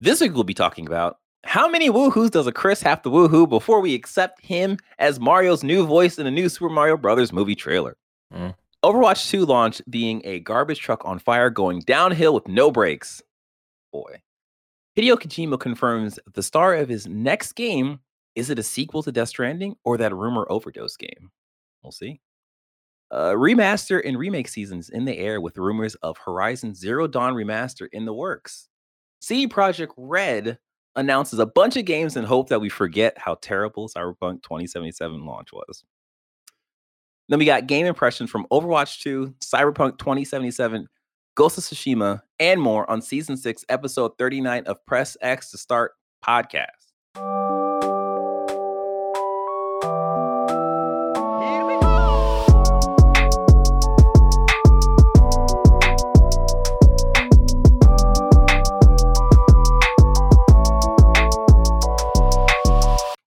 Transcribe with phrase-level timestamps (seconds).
[0.00, 3.48] This week we'll be talking about how many woohoos does a Chris have to woohoo
[3.48, 7.54] before we accept him as Mario's new voice in the new Super Mario Brothers movie
[7.54, 7.96] trailer?
[8.34, 8.54] Mm.
[8.84, 13.22] Overwatch 2 launch being a garbage truck on fire going downhill with no brakes.
[13.90, 14.20] Boy.
[14.98, 18.00] Hideo Kojima confirms the star of his next game
[18.34, 21.30] is it a sequel to Death Stranding or that rumor overdose game?
[21.82, 22.20] We'll see.
[23.10, 27.88] Uh, remaster and remake seasons in the air with rumors of Horizon Zero Dawn remaster
[27.92, 28.68] in the works.
[29.20, 30.58] CD Projekt Red
[30.94, 35.52] announces a bunch of games in hope that we forget how terrible Cyberpunk 2077 launch
[35.52, 35.84] was.
[37.28, 40.88] Then we got game impressions from Overwatch 2, Cyberpunk 2077,
[41.34, 45.92] Ghost of Tsushima, and more on season 6, episode 39 of Press X to Start
[46.24, 47.45] podcast.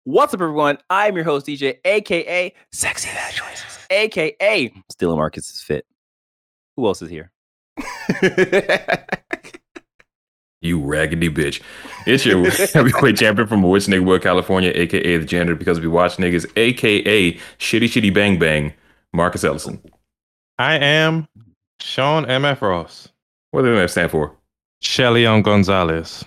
[0.09, 0.79] What's up, everyone?
[0.89, 5.85] I'm your host, DJ, aka Sexy Bad Choices, aka Stealing Marcus's Fit.
[6.75, 7.31] Who else is here?
[10.61, 11.61] You raggedy bitch.
[12.07, 16.45] It's your heavyweight champion from Woods Nigga, California, aka the janitor because we watch niggas,
[16.57, 18.73] aka Shitty Shitty Bang Bang,
[19.13, 19.79] Marcus Ellison.
[20.57, 21.27] I am
[21.81, 23.09] Sean MF Ross.
[23.51, 24.35] What does that stand for?
[24.81, 26.25] Shelly on Gonzalez.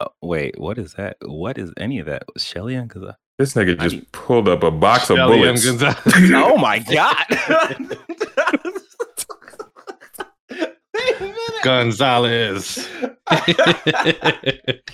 [0.00, 1.16] Oh, wait, what is that?
[1.22, 2.24] What is any of that?
[2.36, 5.56] Shelly and Cause This nigga I just mean- pulled up a box of Shelly on
[5.56, 5.64] bullets.
[5.64, 5.96] Gonzalez.
[6.34, 7.24] Oh my god!
[10.50, 11.62] Wait a minute.
[11.62, 12.88] Gonzalez.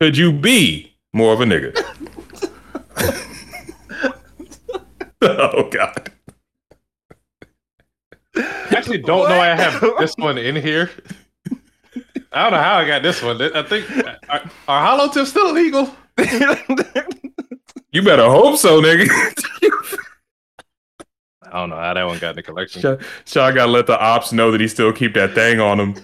[0.00, 1.72] Could you be more of a nigga?
[5.22, 6.12] oh God.
[8.36, 10.90] I actually don't know why I have this one in here.
[12.36, 13.40] I don't know how I got this one.
[13.40, 13.90] I think
[14.28, 15.94] are, are hollow tips still illegal?
[17.96, 19.08] You better hope so, nigga.
[21.44, 22.82] I don't know how that one got in the collection.
[22.82, 25.94] Sean, Sean gotta let the ops know that he still keep that thing on him.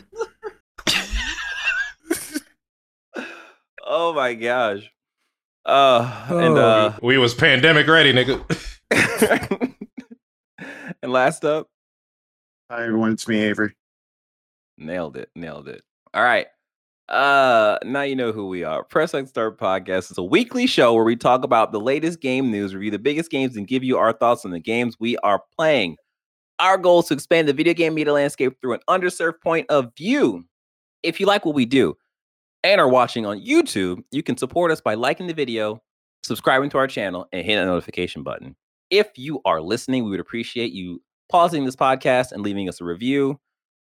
[3.85, 4.91] oh my gosh!
[5.67, 8.41] Uh, and uh, we was pandemic ready, nigga.
[11.03, 11.69] and last up,
[12.71, 13.75] Hi everyone, it's me, Avery.
[14.79, 15.83] nailed it, nailed it.
[16.15, 16.47] All right.
[17.09, 18.85] Uh, now you know who we are.
[18.85, 22.51] Press X Start Podcast is a weekly show where we talk about the latest game
[22.51, 25.43] news, review the biggest games, and give you our thoughts on the games we are
[25.57, 25.97] playing.
[26.59, 29.91] Our goal is to expand the video game media landscape through an underserved point of
[29.97, 30.45] view.
[31.03, 31.97] If you like what we do
[32.63, 35.83] and are watching on YouTube, you can support us by liking the video,
[36.23, 38.55] subscribing to our channel, and hitting the notification button.
[38.91, 42.85] If you are listening, we would appreciate you pausing this podcast and leaving us a
[42.85, 43.41] review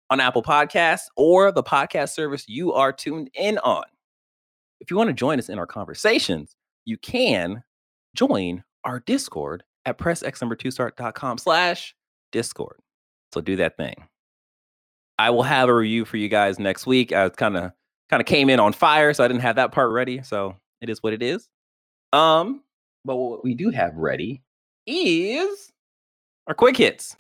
[0.10, 3.84] on Apple Podcasts or the podcast service you are tuned in on.
[4.80, 7.64] If you want to join us in our conversations, you can
[8.16, 11.96] join our Discord at pressx2start.com slash
[12.32, 12.78] Discord.
[13.34, 13.96] So do that thing.
[15.20, 17.12] I will have a review for you guys next week.
[17.12, 17.72] I kind of
[18.10, 20.22] kind of came in on fire, so I didn't have that part ready.
[20.22, 21.50] So it is what it is.
[22.14, 22.62] Um,
[23.04, 24.44] but what we do have ready
[24.86, 25.72] is
[26.48, 27.16] our quick hits.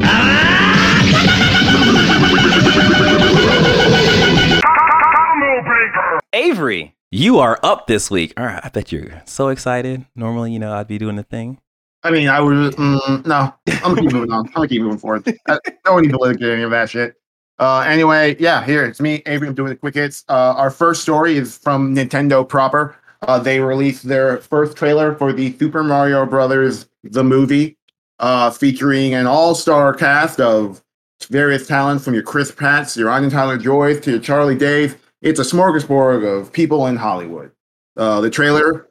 [6.33, 8.33] Avery, you are up this week.
[8.38, 10.05] All right, I bet you're so excited.
[10.16, 11.59] Normally, you know, I'd be doing the thing.
[12.03, 13.53] I mean, I would mm, no.
[13.67, 14.45] I'm gonna keep moving on.
[14.47, 15.28] I'm gonna keep moving forward.
[15.47, 17.16] I, no one need to look at any of that shit.
[17.59, 19.47] Uh, anyway, yeah, here it's me, Avery.
[19.47, 20.23] I'm doing the quick hits.
[20.29, 22.95] Uh, our first story is from Nintendo proper.
[23.23, 27.78] Uh, they released their first trailer for the Super Mario Brothers the movie,
[28.19, 30.84] uh, featuring an all-star cast of
[31.25, 34.95] various talents from your Chris Pratts, your Anya Taylor-Joys, to your Charlie Days.
[35.22, 37.51] It's a smorgasbord of people in Hollywood.
[37.95, 38.88] Uh, the trailer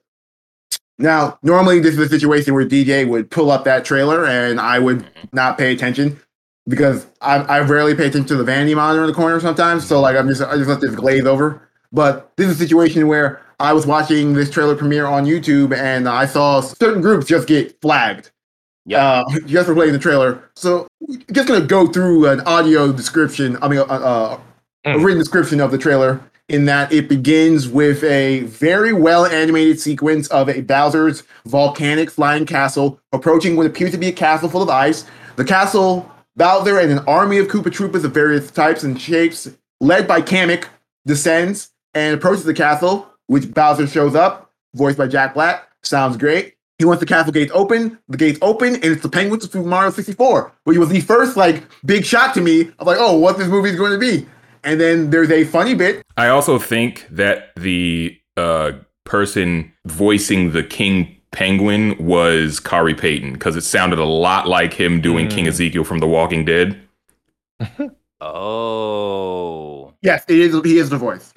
[0.98, 4.78] now, normally this is a situation where DJ would pull up that trailer and I
[4.78, 6.18] would not pay attention
[6.68, 9.86] because I, I rarely pay attention to the vanity monitor in the corner sometimes.
[9.86, 11.68] So like I'm just I just let this glaze over.
[11.92, 16.08] But this is a situation where I was watching this trailer premiere on YouTube and
[16.08, 18.30] I saw certain groups just get flagged.
[18.86, 19.04] Yeah.
[19.04, 20.42] Uh, guys were playing the trailer.
[20.56, 20.86] So
[21.32, 23.58] just gonna go through an audio description.
[23.60, 24.38] I mean, uh, uh,
[24.84, 25.04] a Mm.
[25.04, 30.28] written description of the trailer in that it begins with a very well animated sequence
[30.28, 34.68] of a Bowser's volcanic flying castle approaching what appears to be a castle full of
[34.70, 35.04] ice.
[35.34, 39.48] The castle, Bowser, and an army of Koopa Troopas of various types and shapes,
[39.80, 40.66] led by Kamek,
[41.04, 45.66] descends and approaches the castle, which Bowser shows up, voiced by Jack Black.
[45.82, 46.54] Sounds great.
[46.78, 47.98] He wants the castle gates open.
[48.08, 51.36] The gates open, and it's the penguins of Super Mario 64, which was the first
[51.36, 54.26] like big shot to me of like, oh, what this movie is going to be.
[54.62, 56.02] And then there's a funny bit.
[56.16, 58.72] I also think that the uh,
[59.04, 65.00] person voicing the King Penguin was Khary Payton because it sounded a lot like him
[65.00, 65.48] doing King Mm.
[65.48, 66.78] Ezekiel from The Walking Dead.
[68.18, 70.54] Oh, Yes, it is.
[70.64, 71.32] He is the voice.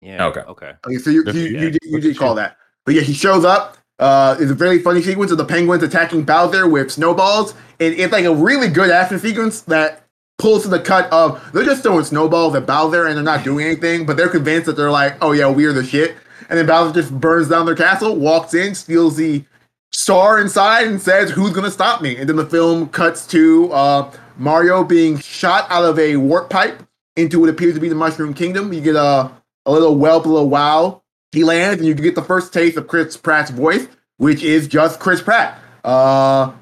[0.00, 0.26] yeah.
[0.26, 0.40] Okay.
[0.40, 0.72] Okay.
[0.86, 2.56] Okay, so you you, for- you, yeah, did, you did call that.
[2.84, 3.76] But yeah, he shows up.
[4.00, 8.12] Uh, it's a very funny sequence of the penguins attacking Bowser with snowballs, and it's
[8.12, 10.04] like a really good action sequence that
[10.38, 13.66] pulls to the cut of they're just throwing snowballs at Bowser and they're not doing
[13.66, 16.16] anything, but they're convinced that they're like, oh yeah, we're the shit.
[16.48, 19.44] And then Bowser just burns down their castle, walks in, steals the
[19.92, 24.10] star inside, and says, "Who's gonna stop me?" And then the film cuts to uh,
[24.38, 26.82] Mario being shot out of a warp pipe
[27.16, 28.72] into what appears to be the Mushroom Kingdom.
[28.72, 29.30] You get a
[29.66, 31.02] a little whelp, a little wow.
[31.32, 33.86] He lands, and you get the first taste of Chris Pratt's voice,
[34.16, 35.58] which is just Chris Pratt.
[35.84, 36.52] Uh,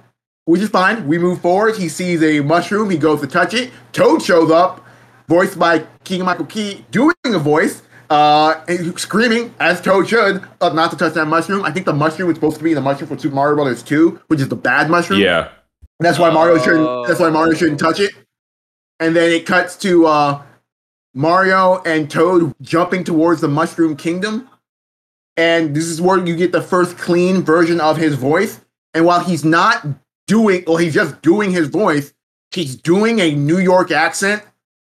[0.44, 1.06] which is fine.
[1.06, 1.76] We move forward.
[1.76, 2.90] He sees a mushroom.
[2.90, 3.70] He goes to touch it.
[3.92, 4.84] Toad shows up,
[5.28, 10.90] voiced by Keegan-Michael Key, doing a voice, uh, and screaming as Toad should, uh, not
[10.90, 11.64] to touch that mushroom.
[11.64, 14.20] I think the mushroom is supposed to be the mushroom for Super Mario Brothers 2,
[14.28, 15.20] which is the bad mushroom.
[15.20, 15.48] Yeah.
[16.00, 17.08] That's why Mario shouldn't.
[17.08, 17.56] That's why Mario Oh.
[17.56, 18.12] shouldn't touch it.
[19.00, 20.42] And then it cuts to uh,
[21.14, 24.48] Mario and Toad jumping towards the Mushroom Kingdom,
[25.38, 28.60] and this is where you get the first clean version of his voice.
[28.92, 29.86] And while he's not
[30.26, 32.12] doing, well, he's just doing his voice.
[32.50, 34.42] He's doing a New York accent,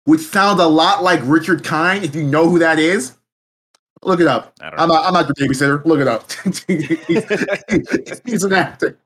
[0.05, 2.05] which sounds a lot like Richard Kind.
[2.05, 3.17] If you know who that is,
[4.03, 4.53] look it up.
[4.61, 5.83] I'm not, I'm not the babysitter.
[5.87, 6.31] Look it up.
[8.07, 8.99] he's, he's an actor.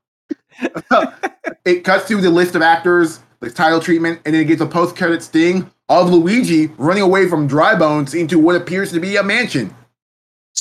[1.64, 4.66] it cuts to the list of actors, the title treatment, and then it gets a
[4.66, 9.22] post-credit sting of Luigi running away from Dry Bones into what appears to be a
[9.22, 9.72] mansion.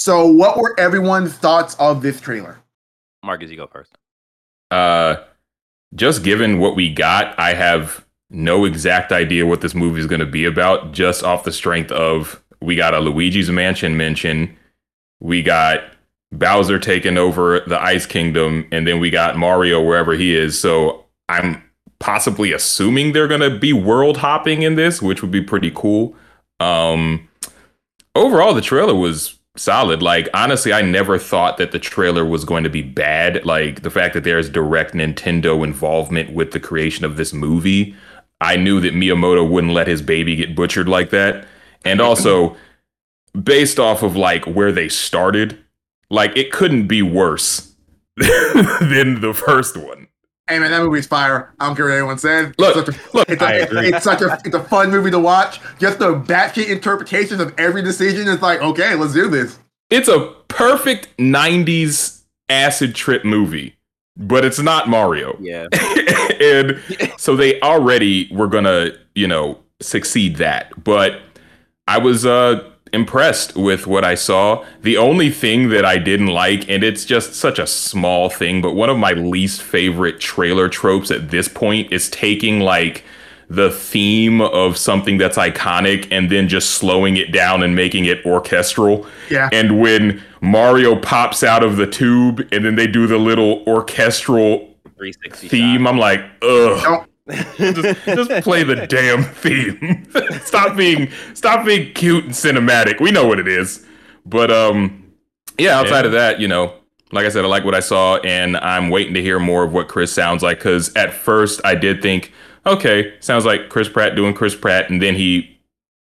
[0.08, 2.60] So, what were everyone's thoughts of this trailer?
[3.26, 3.92] Marcus, you go first.
[4.72, 5.18] Uh,
[5.96, 10.22] just given what we got, I have no exact idea what this movie is going
[10.22, 10.94] to be about.
[10.94, 14.58] Just off the strength of we got a Luigi's Mansion mention,
[15.20, 15.84] we got
[16.32, 20.58] Bowser taking over the Ice Kingdom, and then we got Mario wherever he is.
[20.58, 21.62] So I'm
[22.00, 26.16] possibly assuming they're going to be world hopping in this, which would be pretty cool.
[26.62, 27.28] Um,
[28.16, 30.02] overall, the trailer was solid.
[30.02, 33.46] Like honestly, I never thought that the trailer was going to be bad.
[33.46, 37.96] Like the fact that there's direct Nintendo involvement with the creation of this movie,
[38.40, 41.48] I knew that Miyamoto wouldn't let his baby get butchered like that.
[41.84, 42.56] And also,
[43.44, 45.58] based off of like where they started,
[46.10, 47.74] like it couldn't be worse
[48.16, 50.07] than the first one.
[50.48, 51.54] Hey man, that movie's fire.
[51.60, 52.54] I don't care what anyone says.
[52.58, 53.88] Look, it's such a, look, it's, I a, agree.
[53.94, 55.60] it's such a it's a fun movie to watch.
[55.78, 58.28] Just the batshit interpretations of every decision.
[58.28, 59.60] It's like, okay, let's do this.
[59.90, 63.78] It's a perfect 90s acid trip movie,
[64.16, 65.38] but it's not Mario.
[65.42, 65.68] Yeah.
[66.42, 66.82] and
[67.18, 70.82] so they already were gonna, you know, succeed that.
[70.84, 71.22] But
[71.88, 74.66] I was uh impressed with what I saw.
[74.82, 78.74] The only thing that I didn't like, and it's just such a small thing, but
[78.74, 83.04] one of my least favorite trailer tropes at this point is taking like
[83.50, 88.26] the theme of something that's iconic and then just slowing it down and making it
[88.26, 89.08] orchestral.
[89.30, 89.50] Yeah.
[89.54, 94.76] And when Mario pops out of the tube and then they do the little orchestral
[94.98, 96.82] 360 theme, I'm like, ugh.
[96.84, 97.10] Don't
[97.58, 100.08] Just, just play the damn theme.
[100.44, 103.00] stop being stop being cute and cinematic.
[103.02, 103.86] We know what it is.
[104.26, 105.04] But um
[105.58, 106.06] yeah, outside Yeah.
[106.08, 106.74] of that, you know,
[107.12, 109.74] like I said, I like what I saw and I'm waiting to hear more of
[109.74, 112.32] what Chris sounds like cuz at first I did think,
[112.66, 115.58] okay, sounds like Chris Pratt doing Chris Pratt and then he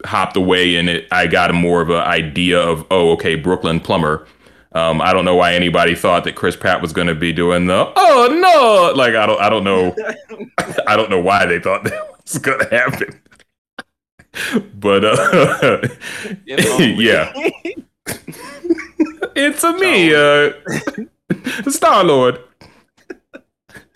[0.05, 3.81] hopped away and it I got a more of an idea of, oh, okay, Brooklyn
[3.81, 4.27] Plumber.
[4.77, 7.67] Um, I don't know why anybody thought that Chris Pratt was going to be doing
[7.67, 9.97] the oh no like I don't I don't know
[10.87, 13.19] I don't know why they thought that was going to happen.
[14.75, 15.81] But uh
[16.45, 17.33] yeah,
[19.35, 20.53] it's a me, uh
[21.71, 22.39] Star Lord.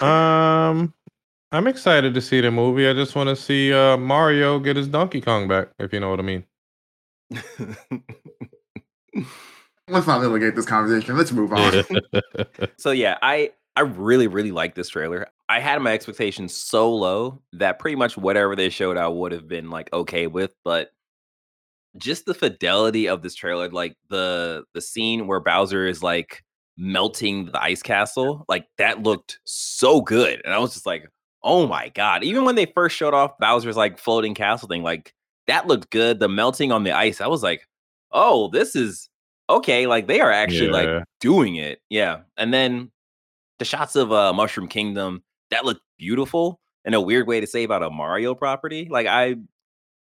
[0.01, 0.95] Um,
[1.53, 2.89] I'm excited to see the movie.
[2.89, 6.09] I just want to see uh, Mario get his Donkey Kong back, if you know
[6.09, 6.47] what I mean.
[9.91, 11.17] Let's not delegate this conversation.
[11.17, 11.85] Let's move on.
[12.77, 15.27] so yeah, I I really really like this trailer.
[15.49, 19.49] I had my expectations so low that pretty much whatever they showed I would have
[19.49, 20.91] been like okay with, but
[21.97, 26.45] just the fidelity of this trailer, like the the scene where Bowser is like
[26.77, 30.41] melting the ice castle, like that looked so good.
[30.45, 31.07] And I was just like,
[31.43, 35.15] "Oh my god." Even when they first showed off Bowser's like floating castle thing, like
[35.47, 36.21] that looked good.
[36.21, 37.67] The melting on the ice, I was like,
[38.13, 39.10] "Oh, this is
[39.57, 41.81] okay." Like they are actually like doing it.
[41.91, 42.21] Yeah.
[42.37, 42.91] And then
[43.59, 47.65] the shots of uh Mushroom Kingdom, that looked beautiful in a weird way to say
[47.65, 48.89] about a Mario property.
[48.91, 49.37] Like I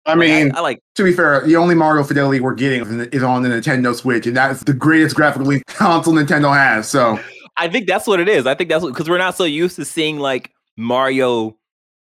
[0.04, 2.82] I Like, mean, I, I like to be fair, the only Mario fidelity we're getting
[3.12, 6.88] is on the Nintendo Switch, and that's the greatest graphically console Nintendo has.
[6.88, 7.20] So
[7.56, 8.46] I think that's what it is.
[8.46, 11.56] I think that's because we're not so used to seeing like Mario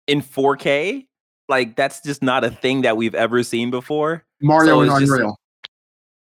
[0.08, 1.06] in 4K.
[1.48, 4.24] Like that's just not a thing that we've ever seen before.
[4.40, 5.38] Mario So just- unreal.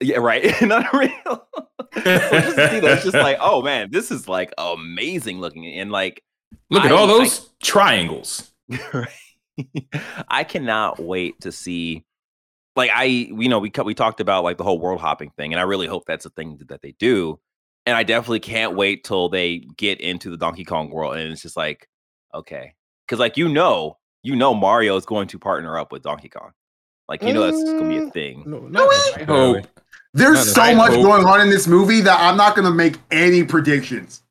[0.00, 0.44] Yeah, right.
[0.62, 1.10] not real.
[1.94, 5.66] so just to see that, it's just like, oh man, this is like amazing looking,
[5.66, 6.22] and like,
[6.70, 8.52] Look at I- all I- those triangles.
[10.28, 12.04] I cannot wait to see.
[12.74, 15.52] Like I, you know, we co- we talked about like the whole world hopping thing,
[15.54, 17.40] and I really hope that's a thing that they do.
[17.86, 21.40] And I definitely can't wait till they get into the Donkey Kong world, and it's
[21.40, 21.88] just like,
[22.34, 22.74] okay,
[23.06, 26.50] because like you know, you know, Mario is going to partner up with Donkey Kong.
[27.08, 28.12] Like you know, that's gonna be a Mm.
[28.12, 28.42] thing.
[28.46, 29.22] No, No not way.
[29.22, 29.66] I hope.
[30.16, 32.74] There's so I much hope- going on in this movie that I'm not going to
[32.74, 34.22] make any predictions.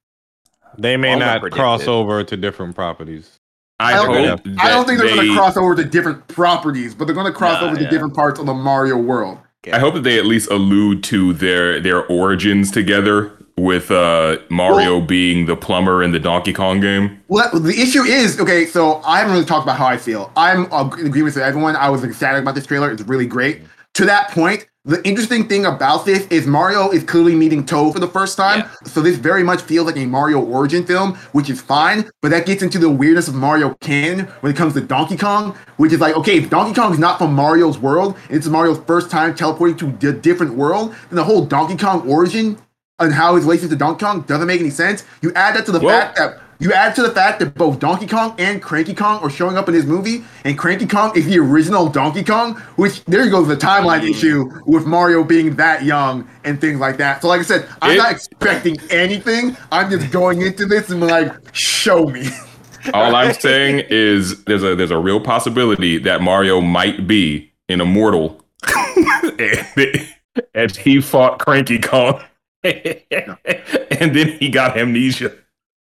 [0.78, 1.52] They may All not unpredicted.
[1.52, 3.40] cross over to different properties.
[3.80, 4.42] I, I don't, hope.
[4.60, 7.38] I don't think they're going to cross over to different properties, but they're going to
[7.38, 7.90] cross Nah, over to yeah.
[7.90, 9.38] different parts of the Mario world.
[9.72, 15.02] I hope that they at least allude to their their origins together with uh, Mario
[15.02, 17.22] being the plumber in the Donkey Kong game.
[17.30, 18.66] Well, the issue is okay.
[18.66, 20.32] So I haven't really talked about how I feel.
[20.38, 21.76] I'm uh, in agreement with everyone.
[21.76, 22.92] I was ecstatic about this trailer.
[22.92, 23.62] It's really great.
[23.96, 28.00] To that point, the interesting thing about this is Mario is clearly meeting Toad for
[28.00, 28.60] the first time.
[28.60, 28.70] Yeah.
[28.86, 32.08] So this very much feels like a Mario origin film, which is fine.
[32.22, 35.58] But that gets into the weirdness of Mario canon when it comes to Donkey Kong,
[35.78, 38.80] which is like, okay, if Donkey Kong is not from Mario's world, and it's Mario's
[38.86, 42.56] first time teleporting to a different world, then the whole Donkey Kong origin
[43.00, 45.04] and how his relationship to Donkey Kong doesn't make any sense.
[45.22, 48.08] You add that to the fact that you add to the fact that both Donkey
[48.08, 51.38] Kong and Cranky Kong are showing up in this movie, and Cranky Kong is the
[51.40, 54.10] original Donkey Kong, which there goes the timeline Mm.
[54.12, 57.22] issue with Mario being that young and things like that.
[57.22, 59.58] So, like I said, I'm It- not expecting anything.
[59.72, 62.28] I'm just going into this and like, show me.
[62.94, 67.82] All I'm saying is there's a there's a real possibility that Mario might be an
[67.82, 68.46] immortal,
[69.40, 70.08] and,
[70.54, 72.22] and he fought Cranky Kong,
[72.64, 75.32] and then he got amnesia.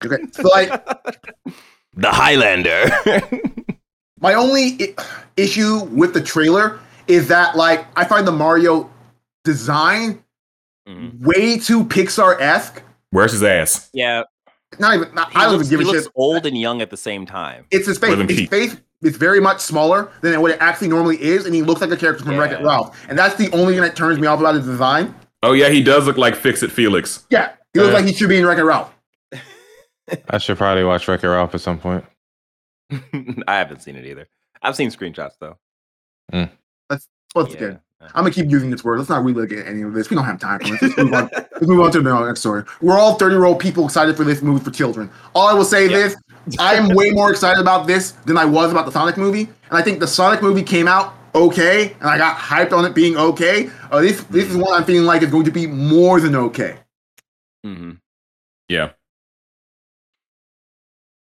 [0.04, 0.70] Okay, so like
[1.94, 2.90] the Highlander.
[4.20, 5.04] my only I-
[5.36, 8.90] issue with the trailer is that like I find the Mario
[9.44, 10.22] design
[10.88, 11.20] Mhm.
[11.20, 12.82] way too Pixar esque.
[13.10, 13.90] Where's his ass?
[13.92, 14.22] Yeah,
[14.78, 15.14] Not even.
[15.14, 16.12] Not, he I don't looks, even give he a looks shit.
[16.16, 17.66] old and young at the same time.
[17.70, 18.16] It's his face.
[18.16, 21.62] More His face is very much smaller than what it actually normally is, and he
[21.62, 22.98] looks like a character from Wreck It Ralph.
[23.08, 25.14] And that's the only thing that turns me off about his design.
[25.42, 27.24] Oh yeah, he does look like Fix It Felix.
[27.30, 27.96] Yeah, he looks Uh.
[27.98, 28.92] like he should be in Wreck It Ralph.
[30.28, 32.04] I should probably watch Wreck-It Ralph at some point.
[32.90, 34.28] I haven't seen it either.
[34.62, 35.58] I've seen screenshots though.
[37.32, 37.58] What's Yeah.
[37.60, 37.80] good?
[38.02, 38.98] I'm gonna keep using this word.
[38.98, 40.08] Let's not relive any of this.
[40.10, 40.82] We don't have time for this.
[40.82, 41.30] Let's move on.
[41.32, 42.64] Let's move on to the next story.
[42.80, 45.10] We're all 30 year old people excited for this movie for children.
[45.34, 45.92] All I will say Yep.
[45.92, 46.16] is,
[46.58, 49.42] I am way more excited about this than I was about the Sonic movie.
[49.42, 52.94] And I think the Sonic movie came out okay, and I got hyped on it
[52.94, 53.70] being okay.
[53.90, 56.78] Uh, this this is one I'm feeling like is going to be more than okay.
[57.62, 57.92] hmm
[58.68, 58.92] Yeah.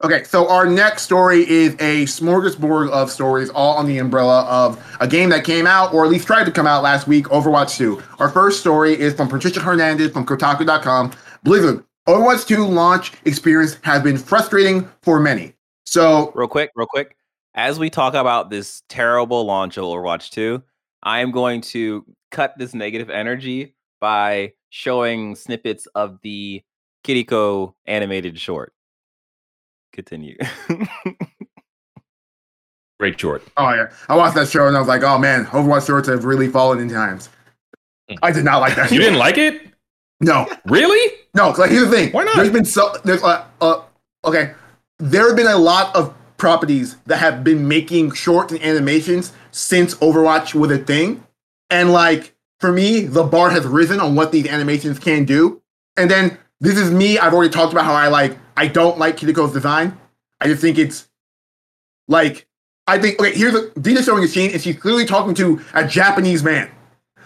[0.02, 4.82] Okay, so our next story is a smorgasbord of stories, all on the umbrella of
[4.98, 7.76] a game that came out, or at least tried to come out last week, Overwatch
[7.76, 8.02] 2.
[8.18, 11.12] Our first story is from Patricia Hernandez from Kotaku.com.
[11.42, 15.52] Blizzard, Overwatch 2 launch experience has been frustrating for many.
[15.84, 17.14] So, Real quick, real quick.
[17.54, 20.62] As we talk about this terrible launch of Overwatch 2,
[21.02, 26.62] I am going to cut this negative energy by showing snippets of the
[27.04, 28.72] Kiriko animated short.
[29.92, 30.36] Continue.
[32.98, 33.42] Great short.
[33.56, 36.24] oh yeah, I watched that show and I was like, oh man, Overwatch shorts have
[36.24, 37.30] really fallen in times.
[38.22, 38.90] I did not like that.
[38.90, 39.04] You show.
[39.04, 39.62] didn't like it?
[40.20, 41.16] No, Really?
[41.34, 41.50] No.
[41.50, 42.12] like here's the thing.
[42.12, 42.36] Why not?
[42.36, 43.82] There's been so there's uh, uh
[44.24, 44.52] okay.
[44.98, 49.94] There have been a lot of properties that have been making shorts and animations since
[49.96, 51.24] Overwatch was a thing.
[51.70, 55.62] And like for me, the bar has risen on what these animations can do.
[55.96, 57.18] And then this is me.
[57.18, 59.96] I've already talked about how I like I don't like Kiriko's design.
[60.40, 61.08] I just think it's
[62.08, 62.46] like
[62.86, 65.86] I think okay, here's a Dina's showing a scene and she's clearly talking to a
[65.86, 66.70] Japanese man.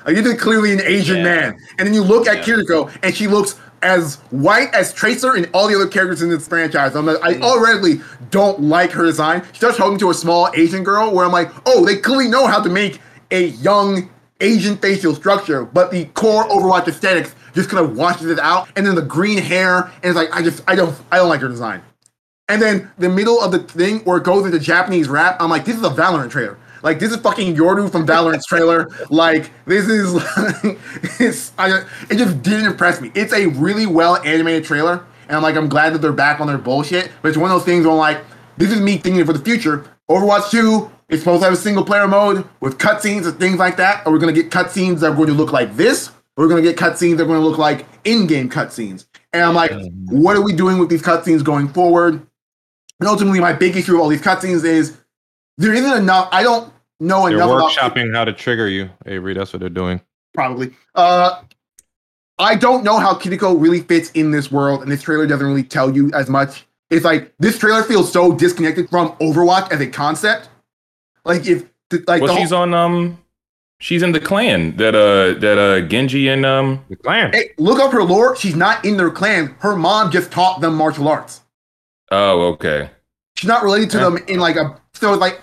[0.07, 1.23] Like this is clearly an Asian Yeah.
[1.25, 1.59] man.
[1.79, 2.55] And then you look at Yeah.
[2.57, 6.49] Kiriko and she looks as white as Tracer and all the other characters in this
[6.49, 6.95] franchise.
[6.97, 7.43] I'm like, I Mm.
[7.43, 8.00] already
[8.31, 9.43] don't like her design.
[9.53, 12.47] She starts talking to a small Asian girl where I'm like, oh, they clearly know
[12.47, 13.00] how to make
[13.31, 14.09] a young
[14.41, 18.69] Asian facial structure, but the core Overwatch aesthetics just kind of washes it out.
[18.76, 21.41] And then the green hair, and it's like, I just, I don't, I don't like
[21.41, 21.83] her design.
[22.49, 25.64] And then the middle of the thing where it goes into Japanese rap, I'm like,
[25.64, 26.59] this is a Valorant trailer.
[26.83, 28.91] Like this is fucking Yoru from Valorant's trailer.
[29.09, 30.14] Like this is,
[31.19, 33.11] it's, I, it just didn't impress me.
[33.14, 36.47] It's a really well animated trailer, and I'm like, I'm glad that they're back on
[36.47, 37.11] their bullshit.
[37.23, 38.23] But it's one of those things where I'm like,
[38.59, 39.87] this is me thinking for the future.
[40.11, 43.77] Overwatch 2 it's supposed to have a single player mode with cutscenes and things like
[43.77, 46.45] that, Are we're going to get cutscenes that are going to look like this, or
[46.45, 49.07] we're going to get cutscenes that are going to look like in-game cutscenes.
[49.33, 49.73] And I'm like,
[50.07, 52.15] what are we doing with these cutscenes going forward?
[53.01, 54.97] And ultimately, my big issue with all these cutscenes is
[55.59, 56.29] there isn't enough.
[56.33, 59.35] I don't know They're enough about workshopping how to trigger you, Avery.
[59.35, 60.01] That's what they're doing.
[60.35, 60.75] probably.
[60.95, 61.43] Uh,
[62.39, 65.63] I don't know how Kiriko really fits in this world, and this trailer doesn't really
[65.63, 66.67] tell you as much.
[66.91, 70.49] It's like this trailer feels so disconnected from Overwatch as a concept.
[71.25, 73.19] Like if th- like well, the she's whole, on um,
[73.81, 77.33] she's in the clan that uh that uh Genji and um The clan.
[77.33, 78.37] hey, look up her lore.
[78.37, 79.54] She's not in their clan.
[79.61, 81.40] Her mom just taught them martial arts.
[82.11, 82.90] oh okay
[83.37, 84.04] She's not related to Yeah.
[84.04, 85.40] them in like a so like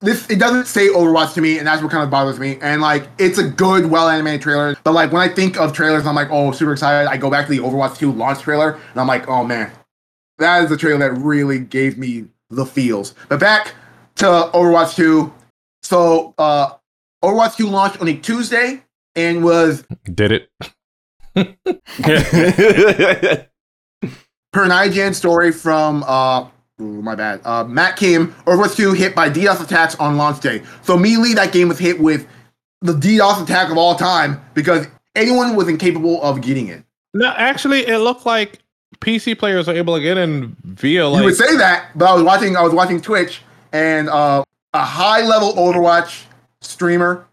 [0.00, 2.58] this it doesn't say Overwatch to me, and that's what kind of bothers me.
[2.60, 6.06] And like it's a good, well animated trailer, but like when I think of trailers,
[6.06, 7.08] I'm like, oh, super excited.
[7.08, 9.70] I go back to the Overwatch 2 launch trailer, and I'm like, oh man,
[10.38, 13.14] that is the trailer that really gave me the feels.
[13.28, 13.74] But back
[14.16, 15.32] to Overwatch 2.
[15.82, 16.70] So uh
[17.22, 18.82] Overwatch 2 launched on a Tuesday
[19.14, 20.50] and was Did it.
[21.34, 21.44] per
[24.64, 26.48] an IGN story from uh
[26.80, 27.40] ooh, my bad.
[27.44, 30.62] Uh Matt Kim, Overwatch 2 hit by DDoS attacks on launch day.
[30.82, 32.26] So immediately that game was hit with
[32.80, 36.84] the DDoS attack of all time because anyone was incapable of getting it.
[37.14, 38.58] No, actually, it looked like
[39.00, 42.22] PC players are able to get in via you would say that, but I was
[42.22, 46.24] watching I was watching Twitch and uh a high level Overwatch
[46.60, 47.26] streamer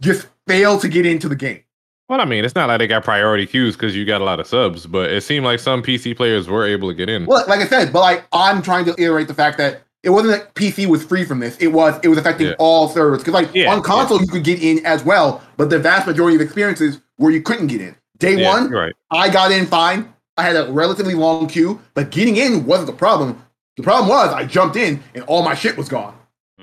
[0.00, 1.62] just failed to get into the game.
[2.08, 4.40] Well, I mean, it's not like they got priority queues because you got a lot
[4.40, 7.24] of subs, but it seemed like some PC players were able to get in.
[7.26, 10.32] Well, like I said, but like I'm trying to iterate the fact that it wasn't
[10.32, 11.56] that PC was free from this.
[11.58, 12.54] It was it was affecting Yeah.
[12.58, 15.78] all servers because like Yeah, on console you could get in as well, but the
[15.78, 17.94] vast majority of experiences where you couldn't get in.
[18.18, 18.92] Day Yeah, one, right.
[19.12, 20.12] I got in fine.
[20.36, 23.40] I had a relatively long queue, but getting in wasn't the problem.
[23.76, 26.14] The problem was I jumped in and all my shit was gone.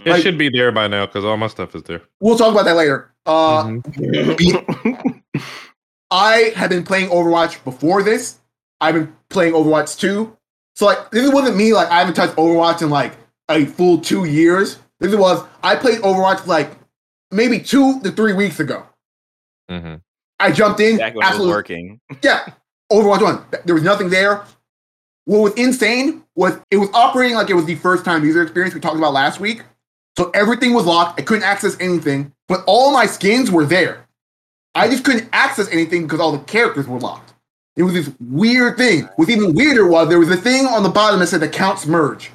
[0.06, 2.02] It Like- should be there by now because all my stuff is there.
[2.22, 3.12] We'll talk about that later.
[3.26, 5.22] Uh, Mhm.
[6.12, 8.40] I have been playing Overwatch before this.
[8.82, 10.36] I've been playing Overwatch 2.
[10.76, 13.14] So like this wasn't me like I haven't touched Overwatch in like
[13.50, 14.80] a full two years.
[15.00, 16.72] This was I played Overwatch like
[17.32, 18.86] maybe two to three weeks ago.
[19.70, 20.02] Mhm.
[20.40, 22.00] I jumped in, Back when it was absolutely working.
[22.24, 22.46] yeah.
[22.92, 23.44] Overwatch 1.
[23.66, 24.46] There was nothing there.
[25.26, 28.74] What was insane was it was operating like it was the first time user experience
[28.74, 29.64] we talked about last week.
[30.18, 31.20] So everything was locked.
[31.20, 34.08] I couldn't access anything, but all my skins were there.
[34.74, 37.34] I just couldn't access anything because all the characters were locked.
[37.76, 39.10] It was this weird thing.
[39.18, 42.32] What's even weirder was there was a thing on the bottom that said accounts merge.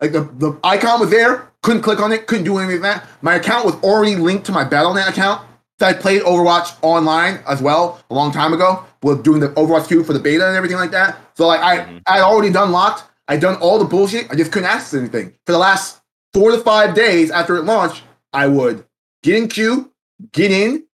[0.00, 3.06] Like the, the icon was there, couldn't click on it, couldn't do anything that.
[3.22, 5.44] My account was already linked to my Battle.net account.
[5.86, 8.84] I played Overwatch online as well a long time ago.
[9.02, 11.18] Was doing the Overwatch queue for the beta and everything like that.
[11.36, 12.02] So like I Mhm.
[12.06, 13.04] I already done locked.
[13.28, 14.26] I done all the bullshit.
[14.30, 15.32] I just couldn't access anything.
[15.46, 16.00] For the last
[16.34, 18.84] four to five days after it launched, I would
[19.22, 19.90] get in queue,
[20.32, 20.84] get in,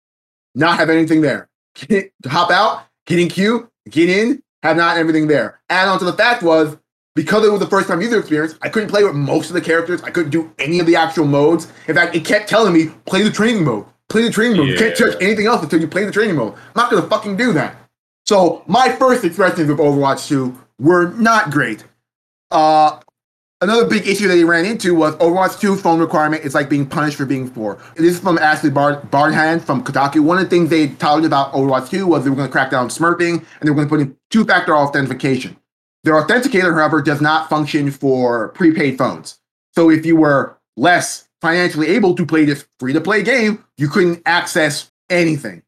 [0.55, 1.49] not have anything there.
[1.75, 5.61] Get, hop out, get in queue, get in, have not everything there.
[5.69, 6.77] Add on to the fact was
[7.15, 9.61] because it was the first time user experience, I couldn't play with most of the
[9.61, 10.03] characters.
[10.03, 11.67] I couldn't do any of the actual modes.
[11.89, 13.87] In fact, it kept telling me play the training mode.
[14.09, 14.69] Play the training mode.
[14.69, 16.55] You can't touch anything else until you play the training mode.
[16.55, 17.77] I'm not gonna fucking do that.
[18.27, 21.85] So my first impressions of Overwatch 2 were not great.
[22.51, 22.99] Uh,
[23.61, 26.87] another big issue that he ran into was Overwatch 2 phone requirement is like being
[26.87, 27.79] punished for being poor.
[27.97, 30.21] This is from Ashley Bar- Bardhan from Kotaku.
[30.21, 32.71] One of the things they touted about Overwatch 2 was they were going to crack
[32.71, 35.57] down on smurfing and they were going to put in two-factor authentication.
[36.05, 39.39] Their authenticator, however, does not function for prepaid phones.
[39.75, 44.91] So if you were less financially able to play this free-to-play game, you couldn't access
[45.11, 45.63] anything.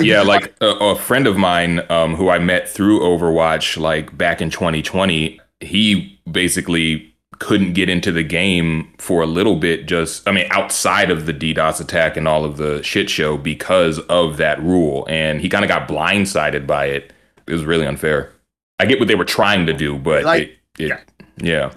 [0.00, 4.40] yeah, like a, a friend of mine um, who I met through Overwatch, like back
[4.42, 9.86] in 2020, he basically couldn't get into the game for a little bit.
[9.86, 13.98] Just, I mean, outside of the DDoS attack and all of the shit show because
[14.00, 17.12] of that rule, and he kind of got blindsided by it.
[17.46, 18.32] It was really unfair.
[18.78, 21.00] I get what they were trying to do, but Like- it, it,
[21.38, 21.70] yeah.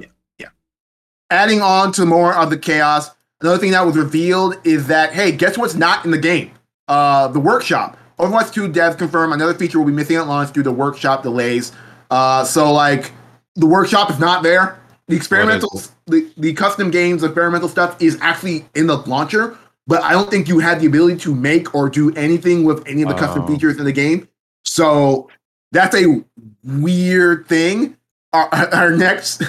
[1.32, 5.32] adding on to more of the chaos, another thing that was revealed is that hey,
[5.32, 6.52] guess what's not in the game?
[6.88, 7.98] Uh, the workshop.
[8.20, 11.72] Overwatch 2 devs confirm another feature will be missing at launch due to workshop delays.
[12.12, 13.12] Uh, so like
[13.56, 14.80] the workshop is not there.
[15.08, 20.12] The experimental, the, the custom games, experimental stuff is actually in the launcher, but I
[20.12, 23.16] don't think you had the ability to make or do anything with any of the
[23.16, 23.48] custom Oh.
[23.48, 24.28] features in the game.
[24.66, 25.30] So
[25.72, 26.24] that's a
[26.64, 27.96] weird thing.
[28.34, 29.42] Our, our next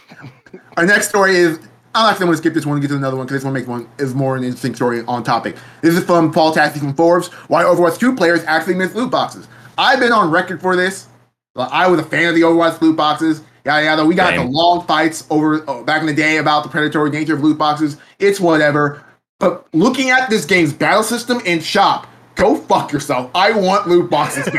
[0.76, 1.58] our next story is
[1.96, 3.54] I'm actually going to skip this one and get to another one because this one
[3.54, 5.56] makes one is more an interesting story on topic.
[5.80, 7.28] This is from Paul Tassi from Forbes.
[7.48, 9.48] Why Overwatch 2 players actually miss loot boxes.
[9.78, 11.08] I've been on record for this.
[11.56, 14.04] I was a fan of the Overwatch loot boxes, Yeah, yada.
[14.04, 14.46] We got Same.
[14.46, 17.56] the long fights over oh, back in the day about the predatory nature of loot
[17.56, 17.96] boxes.
[18.18, 19.02] It's whatever.
[19.40, 23.30] But looking at this game's battle system and shop, go fuck yourself.
[23.34, 24.44] I want loot boxes.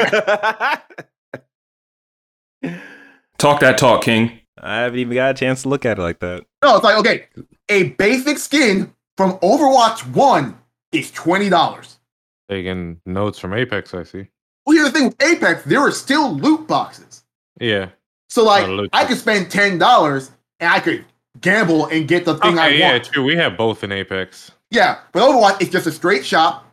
[3.37, 4.39] Talk that talk, King.
[4.61, 6.45] I haven't even got a chance to look at it like that.
[6.63, 7.25] no, it's like okay,
[7.69, 10.57] a basic skin from Overwatch One
[10.91, 11.99] is twenty dollars.
[12.49, 14.27] Taking notes from Apex, I see.
[14.65, 17.23] Well, here's the thing with Apex, there are still loot boxes.
[17.59, 17.89] Yeah.
[18.29, 21.05] So like, I could spend ten dollars and I could
[21.41, 23.05] gamble and get the thing I Okay, yeah, want.
[23.05, 23.23] true.
[23.23, 24.51] We have both in Apex.
[24.71, 26.65] Yeah, but Overwatch is just a straight shop.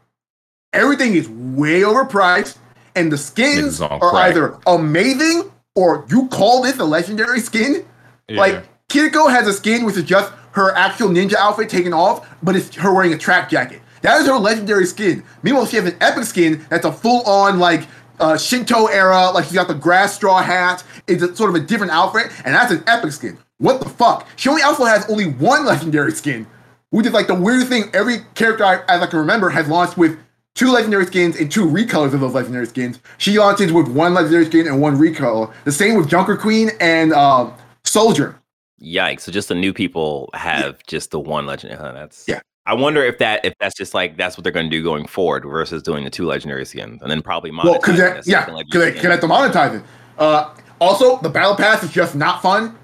[0.72, 2.56] Everything is way overpriced,
[2.96, 4.14] and the skins are crack.
[4.30, 7.84] either amazing or you call this a legendary skin.
[8.28, 8.40] Yeah.
[8.40, 12.54] Like Kiriko has a skin which is just her actual ninja outfit taken off, but
[12.54, 13.80] it's her wearing a track jacket.
[14.02, 15.24] That is her legendary skin.
[15.42, 17.88] Meanwhile, she has an epic skin that's a full-on like
[18.20, 20.84] uh, Shinto era, like she's got the grass straw hat.
[21.06, 23.38] It's a, sort of a different outfit, and that's an epic skin.
[23.58, 24.28] What the fuck?
[24.36, 26.46] She only also has only one legendary skin,
[26.90, 27.90] which is like the weirdest thing.
[27.94, 30.18] Every character I, as I can remember has launched with
[30.54, 33.00] two legendary skins and two recolors of those legendary skins.
[33.18, 35.52] She launches with one legendary skin and one recolor.
[35.64, 37.50] The same with Junker Queen and uh,
[37.84, 38.38] Soldier.
[38.82, 39.20] Yikes!
[39.20, 41.80] So just the new people have just the one legendary.
[41.80, 42.40] Huh, that's Yeah.
[42.66, 45.06] I wonder if that if that's just like that's what they're going to do going
[45.06, 48.56] forward versus doing the two legendary skins and then probably Well, because monetizing yeah, second
[48.56, 49.02] because they, legendary 'cause skin.
[49.02, 49.84] they have to monetize it.
[50.18, 52.76] Uh, also, the battle pass is just not fun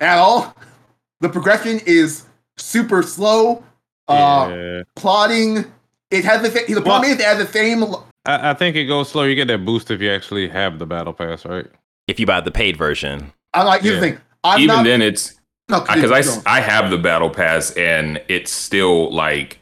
[0.00, 0.54] at all.
[1.20, 2.24] The progression is
[2.58, 3.64] super slow.
[4.08, 4.82] Uh, yeah.
[4.94, 5.64] plotting.
[6.10, 7.84] It has the sa- the problem is it has the same.
[8.26, 9.24] I, I think it goes slow.
[9.24, 11.66] You get that boost if you actually have the battle pass, right?
[12.06, 13.30] if you buy the paid version.
[13.52, 14.12] I'm like here's the Yeah.
[14.14, 14.22] thing.
[14.44, 17.70] I'm Even not, then, it's no, because I, keep s- I have the battle pass
[17.72, 19.58] and it's still like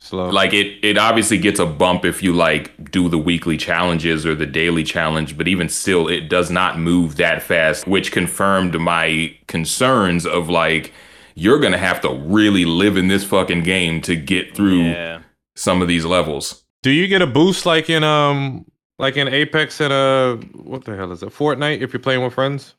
[0.00, 0.28] Slow.
[0.30, 4.34] like it it obviously gets a bump if you like do the weekly challenges or
[4.34, 9.32] the daily challenge but even still it does not move that fast which confirmed my
[9.46, 10.92] concerns of like
[11.36, 15.20] you're gonna have to really live in this fucking game to get through Yeah.
[15.54, 18.64] Some of these levels Do you get a boost like in um
[18.98, 21.30] like in Apex and uh what the hell is it?
[21.30, 22.74] Fortnite if you're playing with friends?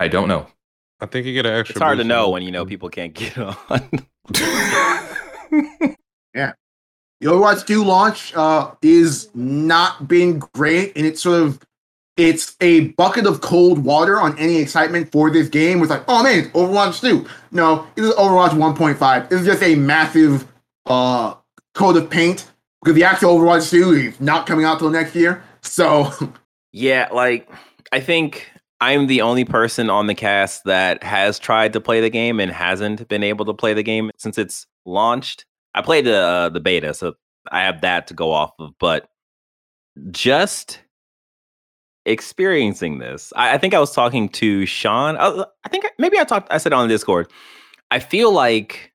[0.00, 0.46] i don't know
[1.00, 3.14] I think you get an extra It's hard to know when you know people can't
[3.14, 3.90] get on.
[6.34, 6.52] Yeah,
[7.20, 11.58] the Overwatch 2 launch uh, is not been great, and it's sort of
[12.16, 15.80] it's a bucket of cold water on any excitement for this game.
[15.80, 17.26] It's like, oh man, it's Overwatch 2.
[17.52, 19.32] No, it is Overwatch 1.5.
[19.32, 20.46] It's just a massive
[20.86, 21.34] uh,
[21.78, 22.50] coat of paint
[22.82, 25.42] because the actual Overwatch 2 is not coming out till next year.
[25.62, 26.12] So
[26.72, 27.48] Yeah, like
[27.92, 32.10] I think I'm the only person on the cast that has tried to play the
[32.10, 35.44] game and hasn't been able to play the game since it's launched.
[35.74, 37.14] I played the uh, the beta, so
[37.50, 38.72] I have that to go off of.
[38.78, 39.08] But
[40.10, 40.80] just
[42.06, 45.16] experiencing this, I, I think I was talking to Sean.
[45.16, 46.52] I, I think maybe I talked.
[46.52, 47.30] I said on Discord.
[47.90, 48.92] I feel like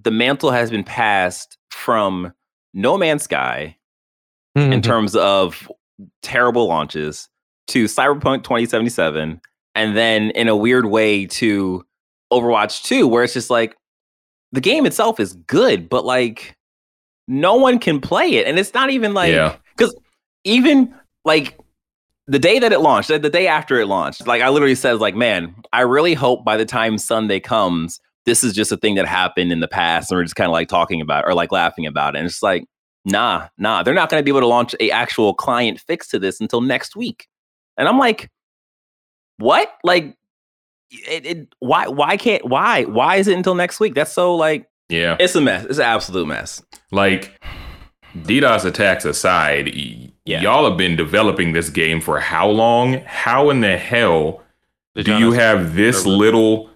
[0.00, 2.32] the mantle has been passed from
[2.74, 3.76] No Man's Sky
[4.54, 4.82] in Mhm.
[4.82, 5.70] terms of
[6.22, 7.28] terrible launches
[7.68, 9.40] to Cyberpunk 2077
[9.74, 11.84] and then in a weird way to
[12.32, 13.76] Overwatch 2 where it's just like
[14.52, 16.56] the game itself is good but like
[17.28, 19.94] no one can play it and it's not even like yeah cuz
[20.44, 20.92] even
[21.24, 21.58] like
[22.26, 24.98] the day that it launched the the day after it launched like I literally said
[24.98, 28.94] like man I really hope by the time Sunday comes this is just a thing
[28.96, 31.34] that happened in the past and we're just kind of like talking about it or
[31.34, 32.64] like laughing about it and it's like
[33.04, 36.20] nah, nah, they're not going to be able to launch a actual client fix to
[36.20, 37.26] this until next week.
[37.76, 38.30] And I'm like,
[39.38, 39.72] what?
[39.82, 40.16] Like,
[40.90, 43.94] it, it why why can't why why is it until next week?
[43.94, 45.64] That's so like yeah it's a mess.
[45.64, 46.62] It's an absolute mess.
[46.92, 47.42] like
[48.18, 50.42] DDoS attacks aside, y- Yeah.
[50.42, 53.00] y'all have been developing this game for how long?
[53.06, 54.42] How in the hell
[54.94, 56.10] do y'all you not- have this server?
[56.10, 56.70] little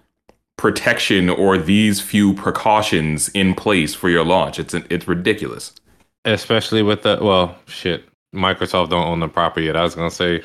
[0.57, 4.59] protection or these few precautions in place for your launch?
[4.59, 5.73] It's it's ridiculous.
[6.25, 8.03] especially with the well, shit.
[8.35, 9.77] Microsoft don't own the property yet.
[9.77, 10.43] I was gonna say,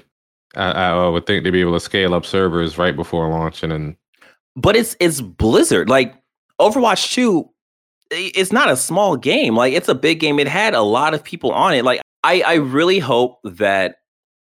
[0.55, 3.73] I, I would think they'd be able to scale up servers right before launch, and
[3.73, 3.97] then
[4.57, 5.89] But it's it's Blizzard.
[5.89, 6.15] Like
[6.61, 7.43] Overwatch 2
[8.13, 9.57] i- it's not a small game.
[9.57, 10.39] Like it's a big game.
[10.39, 11.85] It had a lot of people on it.
[11.85, 13.97] Like I I really hope that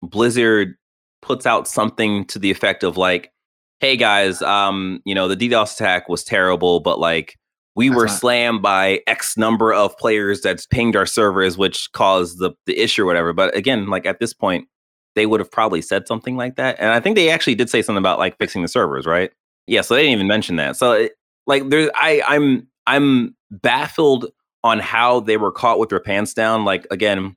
[0.03, 0.75] Blizzard
[1.21, 3.31] puts out something to the effect of like,
[3.79, 7.37] hey guys, um, you know, the DDoS attack was terrible, but like
[7.75, 11.91] we That's were not- slammed by X number of players that's pinged our servers, which
[11.93, 13.33] caused the the issue or whatever.
[13.33, 14.67] But again, like at this point,
[15.15, 16.75] they would have probably said something like that.
[16.79, 19.31] And I think they actually did say something about like fixing the servers, right?
[19.67, 20.75] Yeah, so they didn't even mention that.
[20.75, 21.13] So it,
[21.47, 24.27] like there I I'm I'm baffled
[24.63, 26.65] on how they were caught with their pants down.
[26.65, 27.35] Like again,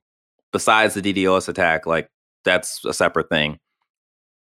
[0.51, 2.09] besides the DDoS attack, like
[2.43, 3.59] that's a separate thing.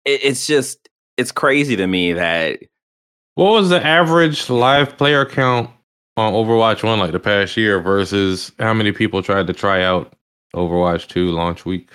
[0.05, 0.88] It, it's just
[1.19, 2.59] it's crazy to me that
[3.35, 5.69] What was the average live player count
[6.17, 10.13] on Overwatch 1 like the past year versus how many people tried to try out
[10.55, 11.89] Overwatch 2 launch week?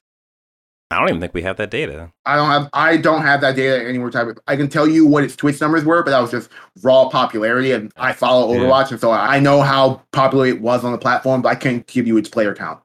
[0.90, 2.12] I don't even think we have that data.
[2.24, 5.04] I don't have I don't have that data anywhere type of I can tell you
[5.06, 6.50] what its Twitch numbers were, but that was just
[6.82, 8.60] raw popularity and I follow Yeah.
[8.60, 11.86] Overwatch and so I know how popular it was on the platform, but I can't
[11.86, 12.80] give you its player count.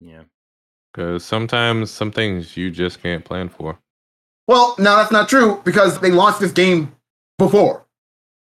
[0.00, 0.22] Yeah.
[0.92, 3.78] Because sometimes some things you just can't plan for.
[4.48, 6.92] Well, no, that's not true because they launched this game
[7.38, 7.84] before.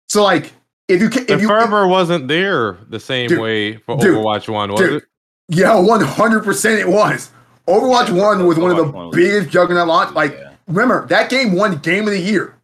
[0.08, 0.52] So like
[0.88, 4.16] if you ca- The if you fervor wasn't there the same Dude, way for dude,
[4.16, 4.92] Overwatch 1, was dude.
[5.02, 5.04] it?
[5.48, 7.30] Yeah, one hundred percent it was.
[7.68, 10.14] Overwatch One was one of the one biggest juggernaut launch.
[10.14, 10.52] Like, Yeah.
[10.66, 12.54] remember that game won Game of the Year.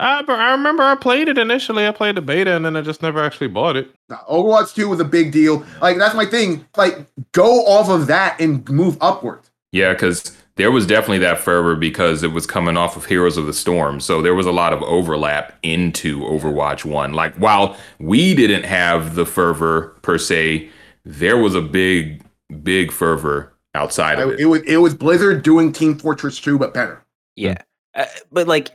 [0.00, 1.86] I, but I remember I played it initially.
[1.86, 3.88] I played the beta and then I just never actually bought it.
[4.08, 5.64] Now, Overwatch Two was a big deal.
[5.80, 6.64] Like, that's my thing.
[6.76, 9.40] Like, go off of that and move upward.
[9.72, 13.46] Yeah, because there was definitely that fervor because it was coming off of Heroes of
[13.46, 13.98] the Storm.
[14.00, 17.12] So there was a lot of overlap into Overwatch 1.
[17.12, 20.68] Like, while we didn't have the fervor per se,
[21.04, 22.22] there was a big,
[22.62, 24.40] big fervor outside of It, it.
[24.40, 27.04] it was it was Blizzard doing Team Fortress Two, but better.
[27.36, 27.56] Yeah.
[27.94, 28.70] Uh, but like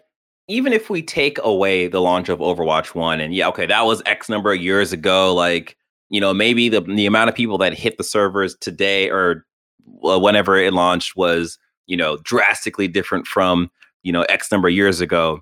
[0.50, 4.02] even if we take away the launch of Overwatch 1 and yeah, okay, that was
[4.06, 5.78] X number of years ago, like,
[6.10, 9.46] you know, maybe the the amount of people that hit the servers today or
[10.02, 11.58] whenever it launched was,
[11.90, 13.70] you know, drastically different from,
[14.04, 15.42] you know, X number of years ago.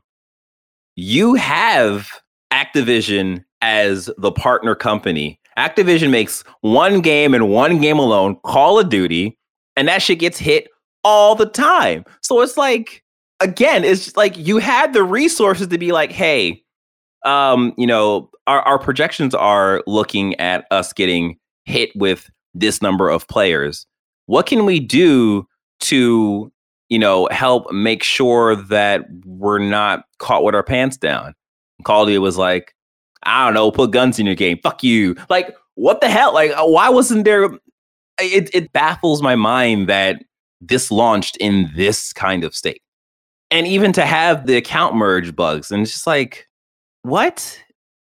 [0.96, 2.10] You have
[2.52, 5.40] Activision as the partner company.
[5.58, 9.38] Activision makes one game and one game alone, Call of Duty,
[9.76, 10.70] and that shit gets hit
[11.04, 12.06] all the time.
[12.22, 13.04] So it's like
[13.40, 16.64] again, it's like you had the resources to be like, hey,
[17.26, 23.10] um, you know, our, our projections are looking at us getting hit with this number
[23.10, 23.86] of players.
[24.28, 25.48] What can we do
[25.82, 26.52] to,
[26.90, 31.34] you know, help make sure that we're not caught with our pants down?
[31.86, 32.74] Duty was like,
[33.24, 34.60] I don't know, put guns in your game.
[34.64, 35.16] Fuck you.
[35.30, 36.34] Like, what the hell?
[36.34, 37.46] Like, uh, why wasn't there?
[38.20, 40.24] It, it baffles my mind that
[40.60, 42.82] this launched in this kind of state.
[43.52, 46.50] And even to have the account merge bugs, and it's just like,
[47.04, 47.62] what?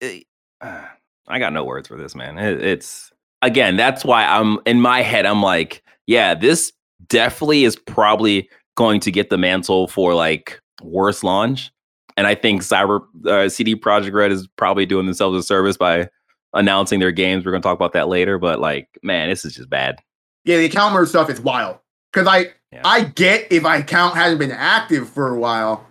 [0.03, 2.39] I got no words for this, man.
[2.39, 3.11] It, it's
[3.43, 6.73] again, that's why I'm in my head, I'm like, yeah, this
[7.09, 11.71] definitely is probably going to get the mantle for like worst launch.
[12.17, 16.09] And I think Cyber uh, CD Projekt Red is probably doing themselves a service by
[16.55, 17.45] announcing their games.
[17.45, 19.97] We're going to talk about that later, but like, man, this is just bad.
[20.45, 21.79] Yeah, the account merge stuff is wild.
[22.13, 22.81] Cause I Yeah.
[22.85, 25.87] I get if my account hasn't been active for a while,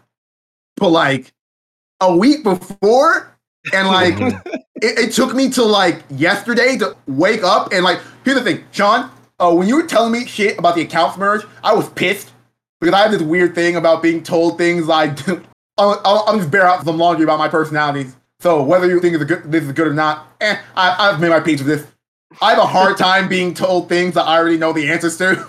[0.77, 1.33] but like
[2.01, 3.37] a week before,
[3.73, 4.15] and like
[4.81, 8.63] it, it took me to like yesterday to wake up and like here's the thing,
[8.71, 9.11] Sean.
[9.37, 12.31] Uh, when you were telling me shit about the accounts merge, I was pissed
[12.79, 15.27] because I have this weird thing about being told things like
[15.77, 18.15] I'll, I'll, I'll just bear out some laundry about my personalities.
[18.39, 21.19] So whether you think it's a good, this is good or not, eh, I, I've
[21.19, 21.87] made my peace with this.
[22.41, 25.45] I have a hard time being told things that I already know the answers to.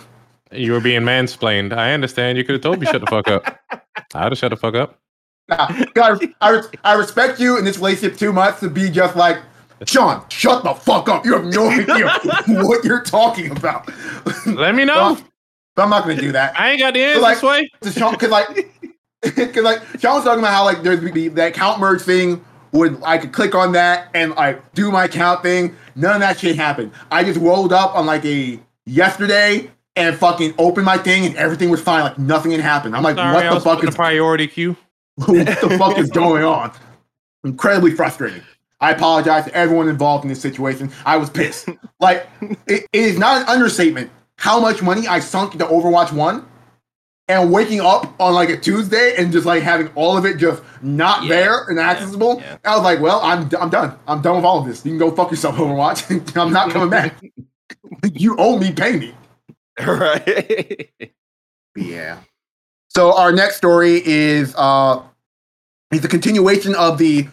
[0.51, 1.73] You were being mansplained.
[1.73, 2.39] I understand.
[2.39, 3.61] You could have told me shut the fuck up.
[4.15, 4.99] I'd have shut the fuck up.
[5.49, 9.39] Nah, I, I, I respect you in this relationship too much to be just like,
[9.85, 11.25] Sean, shut the fuck up.
[11.25, 12.09] You have no idea
[12.65, 13.91] what you're talking about.
[14.47, 15.19] Let me know.
[15.75, 16.59] But I'm not going to do that.
[16.59, 17.37] I ain't got the answer like-
[17.83, 18.11] this way.
[18.11, 18.75] Because like,
[19.21, 23.01] because like Sean was talking about how like there's the that count merge thing would
[23.03, 25.77] I could click on that and like do my count thing.
[25.95, 26.93] None of that shit happened.
[27.11, 31.71] I just rolled up on like a yesterday and fucking opened my thing and everything
[31.71, 32.03] was fine.
[32.03, 32.97] Like nothing had happened.
[32.97, 34.77] I'm like, Sorry, what I the fuck is a priority queue.
[35.17, 36.73] what the fuck is going on?
[37.45, 38.43] Incredibly frustrating.
[38.81, 40.91] I apologize to everyone involved in this situation.
[41.05, 41.69] I was pissed.
[41.99, 46.47] Like, it, it is not an understatement how much money I sunk into Overwatch 1
[47.29, 50.63] and waking up on like a Tuesday and just like having all of it just
[50.83, 51.29] not Yeah.
[51.31, 52.39] there and accessible.
[52.41, 52.59] yeah.
[52.67, 53.99] I was like, well, I'm, I'm done.
[54.07, 54.85] I'm done with all of this.
[54.85, 56.37] You can go fuck yourself, Overwatch.
[56.37, 57.15] I'm not coming back.
[58.13, 59.15] you owe me, pay me.
[59.87, 60.91] right.
[61.77, 62.19] Yeah.
[62.91, 65.03] So our next story is uh
[65.93, 67.27] is a continuation of the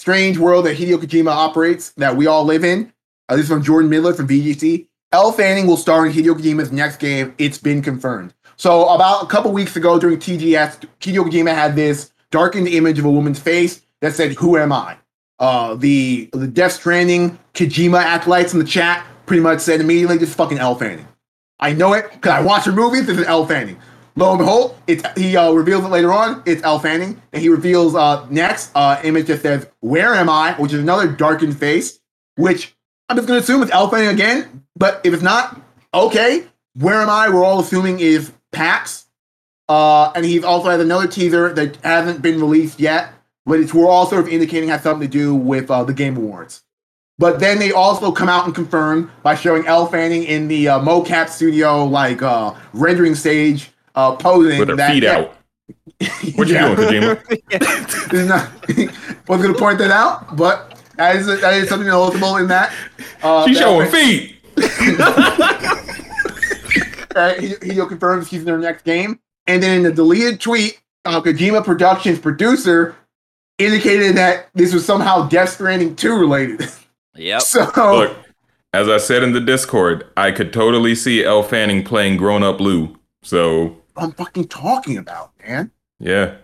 [0.00, 2.90] strange world that Hideo Kojima operates that we all live in.
[3.28, 4.86] Uh, this is from Jordan Middler from VGC.
[5.12, 7.34] Elle Fanning will star in Hideo Kojima's next game.
[7.36, 8.32] It's been confirmed.
[8.56, 13.04] So about a couple weeks ago during TGS, Hideo Kojima had this darkened image of
[13.04, 14.96] a woman's face that said, "Who am I?"
[15.38, 20.30] Uh, the the Death Stranding Kojima acolytes in the chat pretty much said immediately, "This
[20.30, 21.08] is fucking Elle Fanning."
[21.58, 23.06] I know it because I watch her movies.
[23.06, 23.76] This is Elle Fanning.
[24.20, 26.42] Lo and behold, it's he uh, reveals it later on.
[26.44, 30.52] It's Elle Fanning, and he reveals uh, next uh, image that says "Where am I?"
[30.58, 31.98] which is another darkened face.
[32.36, 32.76] Which
[33.08, 34.66] I'm just gonna assume it's Elle Fanning again.
[34.76, 35.58] But if it's not,
[35.94, 36.44] okay.
[36.74, 37.30] Where am I?
[37.30, 39.06] We're all assuming is PAX.
[39.70, 43.14] Uh, and he's also has another teaser that hasn't been released yet,
[43.46, 46.18] but it's we're all sort of indicating has something to do with uh, the Game
[46.18, 46.62] Awards.
[47.18, 50.80] But then they also come out and confirm by showing Elle Fanning in the uh,
[50.80, 55.36] mocap studio, like uh, rendering stage, uh, posing with her that, feet yeah, out.
[56.36, 56.74] What you Yeah.
[56.74, 57.40] doing, Kojima?
[58.10, 58.50] This is not,
[59.28, 62.72] wasn't going to point that out, but that is that is something notable in that.
[63.22, 64.36] Uh, She's that- showing feet.
[67.16, 69.18] uh, he, Hideo confirms he's in their next game.
[69.46, 72.94] And then in the deleted tweet, uh, Kojima Productions producer
[73.58, 76.68] indicated that this was somehow Death Stranding 2 related.
[77.16, 77.42] Yep.
[77.42, 78.16] so, Look,
[78.72, 82.60] as I said in the Discord, I could totally see Elle Fanning playing grown up
[82.60, 82.96] Lou.
[83.22, 85.70] So I'm fucking talking about, man.
[85.98, 86.36] yeah.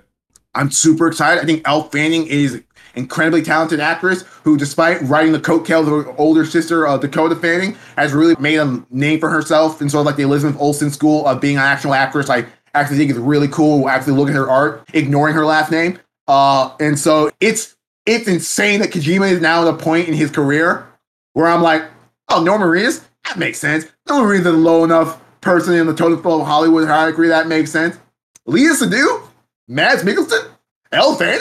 [0.54, 1.42] I'm super excited.
[1.42, 2.64] I think Elle Fanning is an
[2.94, 7.76] incredibly talented actress who, despite writing the coattails of her older sister, uh, Dakota Fanning,
[7.98, 11.26] has really made a name for herself in sort of like the Elizabeth Olsen school
[11.26, 12.30] of being an actual actress.
[12.30, 13.86] I actually think it's really cool.
[13.90, 15.98] Actually, look at her art, ignoring her last name.
[16.26, 20.30] Uh, and so it's it's insane that Kojima is now at a point in his
[20.30, 20.86] career
[21.34, 21.82] where I'm like,
[22.30, 23.84] oh, Norman Reedus, that makes sense.
[24.08, 27.70] Norman Reedus is low enough person in the totem pole of Hollywood hierarchy that makes
[27.70, 27.98] sense.
[28.46, 29.22] Léa Seydoux,
[29.68, 30.44] Mads Mikkelsen,
[30.92, 31.40] Elle Fanning,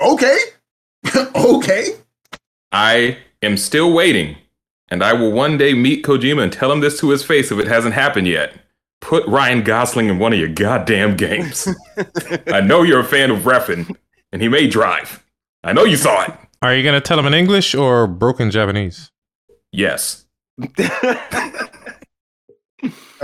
[0.00, 0.38] okay,
[1.34, 1.94] okay.
[2.72, 4.36] I am still waiting,
[4.88, 7.58] and I will one day meet Kojima and tell him this to his face if
[7.58, 8.54] it hasn't happened yet.
[9.00, 11.68] Put Ryan Gosling in one of your goddamn games.
[12.48, 13.96] I know you're a fan of Refn,
[14.32, 15.24] and he may drive.
[15.62, 16.32] I know you saw it.
[16.60, 19.10] Are you gonna tell him in English or broken Japanese?
[19.70, 20.24] Yes.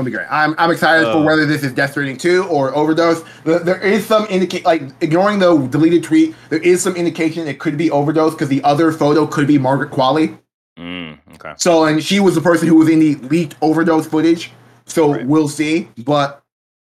[0.01, 0.29] That'll be great.
[0.31, 1.23] I'm, I'm excited for Uh.
[1.25, 3.23] whether this is Death Stranding 2 or Overdose.
[3.45, 7.59] The- There is some indicate, like ignoring the deleted tweet, there is some indication it
[7.59, 10.39] could be Overdose because the other photo could be Margaret Qualley.
[10.79, 11.53] Mm, okay.
[11.59, 14.51] So, and she was the person who was in the leaked Overdose footage.
[14.87, 15.27] So Right.
[15.27, 15.91] we'll see.
[15.99, 16.43] But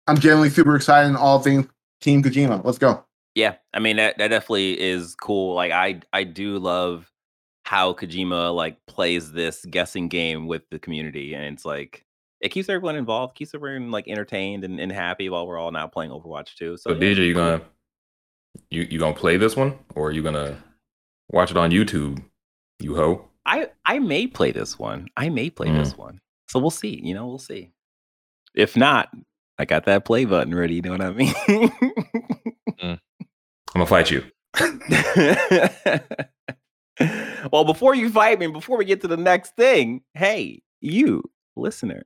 [0.07, 1.67] I'm generally super excited in all things
[2.01, 2.65] Team Kojima.
[2.65, 3.05] Let's go.
[3.35, 5.55] Yeah, I mean that that definitely is cool.
[5.55, 7.11] Like I I do love
[7.65, 12.05] how Kojima like plays this guessing game with the community, and it's like
[12.41, 15.87] it keeps everyone involved, keeps everyone like entertained and, and happy while we're all now
[15.87, 16.77] playing Overwatch too.
[16.77, 17.61] So So yeah, DJ, you gonna
[18.71, 20.63] you you gonna play this one, or are you gonna
[21.31, 22.23] watch it on YouTube?
[22.81, 23.29] You ho.
[23.47, 25.09] I I may play this one.
[25.17, 25.79] I may play Mm.
[25.79, 26.21] this one.
[26.49, 27.01] So we'll see.
[27.03, 27.71] You know, we'll see.
[28.55, 29.11] If not,
[29.59, 30.75] I got that play button ready.
[30.77, 31.35] You know what I mean?
[32.81, 32.99] I'm
[33.75, 34.25] gonna fight you.
[37.53, 41.23] well, before you fight me, before we get to the next thing, hey, you
[41.57, 42.05] listener,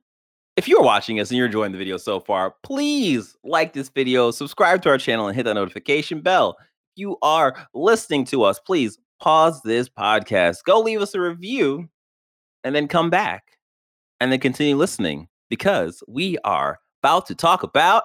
[0.57, 4.31] if you're watching us and you're enjoying the video so far, please like this video,
[4.31, 6.55] subscribe to our channel, and hit that notification bell.
[6.59, 11.89] If you are listening to us, please pause this podcast, go leave us a review,
[12.63, 13.43] and then come back
[14.19, 18.03] and then continue listening because we are about to talk about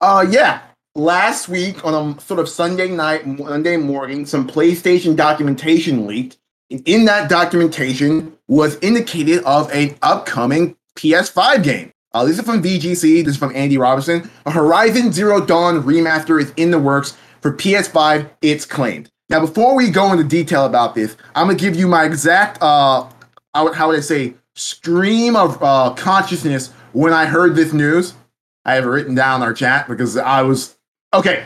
[0.00, 0.62] Uh, yeah.
[0.96, 6.38] Last week on a sort of Sunday night, Monday morning, some PlayStation documentation leaked.
[6.70, 11.92] And in that documentation was indicated of an upcoming PS5 game.
[12.12, 13.24] Uh, this is from VGC.
[13.24, 14.30] This is from Andy Robinson.
[14.46, 18.30] A Horizon Zero Dawn remaster is in the works for PS5.
[18.40, 19.10] It's claimed.
[19.28, 23.08] Now, before we go into detail about this, I'm gonna give you my exact, uh,
[23.54, 28.14] how would, how would I say, stream of uh, consciousness when I heard this news.
[28.64, 30.76] I have it written down our chat because I was
[31.12, 31.44] okay.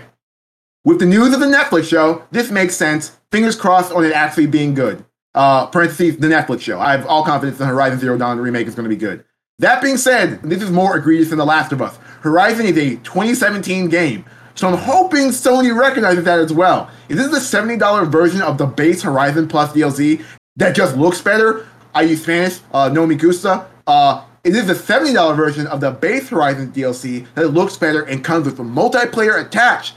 [0.84, 3.18] With the news of the Netflix show, this makes sense.
[3.32, 5.04] Fingers crossed on it actually being good.
[5.34, 6.80] Uh, parentheses, the Netflix show.
[6.80, 9.24] I have all confidence the Horizon Zero Dawn remake is going to be good.
[9.61, 11.97] That being said, this is more egregious than The Last of Us.
[12.21, 16.88] Horizon is a 2017 game, so I'm hoping Sony recognizes that as well.
[17.09, 20.23] Is this the $70 version of the base Horizon Plus DLC
[20.55, 21.66] that just looks better?
[21.92, 23.66] I use Spanish, uh, no me gusta.
[23.85, 28.23] Uh, it is the $70 version of the base Horizon DLC that looks better and
[28.23, 29.97] comes with a multiplayer attached.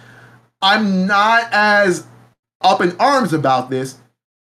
[0.63, 2.07] I'm not as
[2.61, 3.99] up in arms about this.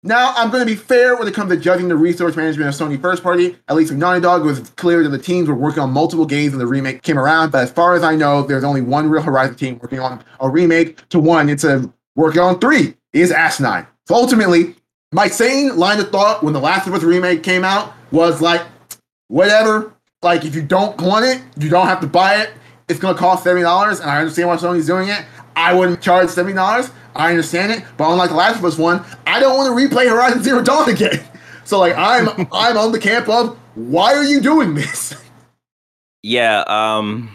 [0.03, 2.75] Now, I'm going to be fair when it comes to judging the resource management of
[2.75, 3.57] Sony first party.
[3.67, 6.25] At least with Naughty Dog, it was clear that the teams were working on multiple
[6.25, 7.51] games when the remake came around.
[7.51, 10.49] But as far as I know, there's only one real Horizon team working on a
[10.49, 11.49] remake to one.
[11.49, 13.87] It's a working on three is Asinine.
[14.07, 14.75] So ultimately,
[15.11, 18.61] my sane line of thought when the Last of Us remake came out was like,
[19.27, 19.93] whatever.
[20.21, 22.51] Like, if you don't want it, you don't have to buy it.
[22.87, 25.25] It's going to cost $70, and I understand why Sony's doing it.
[25.57, 26.91] I wouldn't charge $70.
[27.15, 27.83] I understand it.
[27.97, 30.89] But unlike the Last of Us one, I don't want to replay Horizon Zero Dawn
[30.89, 31.21] again.
[31.65, 35.13] So, like, I'm I'm on the camp of, why are you doing this?
[36.23, 37.29] Yeah, um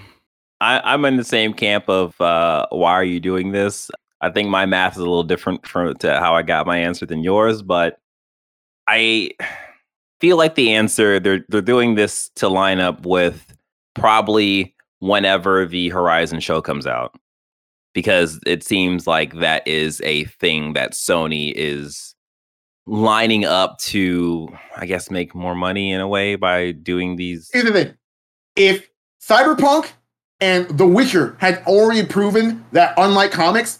[0.60, 3.90] I, I'm in the same camp of uh why are you doing this?
[4.20, 7.06] I think my math is a little different from to how I got my answer
[7.06, 8.00] than yours, but
[8.86, 9.30] I
[10.20, 13.56] feel like the answer they're they're doing this to line up with
[13.94, 17.18] probably whenever the Horizon show comes out
[17.94, 22.14] because it seems like that is a thing that Sony is
[22.86, 27.50] lining up to, I guess, make more money in a way by doing these.
[27.52, 27.94] Here's the thing:
[28.56, 28.88] if
[29.22, 29.90] Cyberpunk
[30.40, 33.78] and The Witcher had already proven that, unlike comics,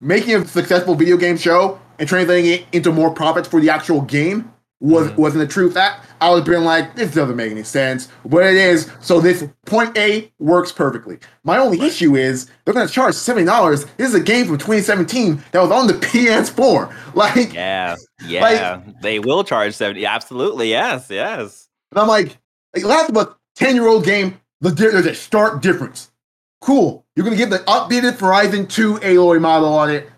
[0.00, 4.00] making a successful video game show and translating it into more profits for the actual
[4.00, 4.50] game
[4.80, 5.20] was Mm-hmm.
[5.20, 5.74] wasn't the truth.
[5.74, 8.08] fact, I was being like, this doesn't make any sense.
[8.24, 8.90] But it is.
[9.00, 11.18] So this point A works perfectly.
[11.44, 13.84] My only issue is they're gonna charge seventy dollars.
[13.96, 17.14] This is a game from 2017 that was on the PS4.
[17.14, 20.06] Like, Yeah, yeah, they will charge seventy.
[20.06, 21.68] Absolutely, yes, yes.
[21.92, 22.38] and I'm like,
[22.74, 26.10] like Last of Us, 10 year old game, the, there's a stark difference.
[26.60, 27.04] Cool.
[27.16, 30.08] You're going to give the updated Horizon 2 Aloy model on it.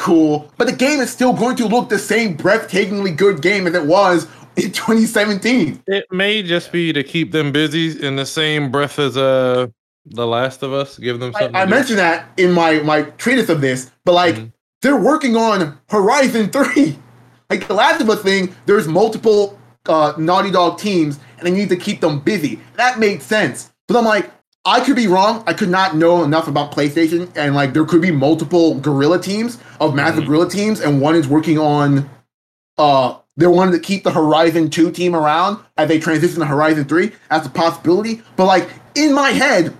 [0.00, 0.50] Cool.
[0.56, 3.84] But the game is still going to look the same breathtakingly good game as it
[3.84, 4.26] was
[4.56, 5.82] in 2017.
[5.86, 9.66] It may just be to keep them busy in the same breath as uh
[10.06, 10.98] The Last of Us.
[10.98, 11.54] Give them I, something.
[11.56, 11.70] I do.
[11.70, 14.52] mentioned that in my, my treatise of this, but like, Mhm.
[14.80, 16.98] they're working on Horizon 3.
[17.50, 21.68] Like the Last of Us thing, there's multiple uh, Naughty Dog teams, and they need
[21.68, 22.58] to keep them busy.
[22.76, 23.70] That made sense.
[23.86, 24.30] But I'm like,
[24.64, 25.42] I could be wrong.
[25.46, 29.58] I could not know enough about PlayStation, and like there could be multiple Guerrilla teams
[29.80, 30.26] of massive Mhm.
[30.26, 32.08] Guerrilla teams, and one is working on.
[32.76, 36.84] Uh, they wanted to keep the Horizon 2 team around as they transition to Horizon
[36.84, 37.12] 3.
[37.30, 38.22] That's a possibility.
[38.36, 39.72] But like in my head,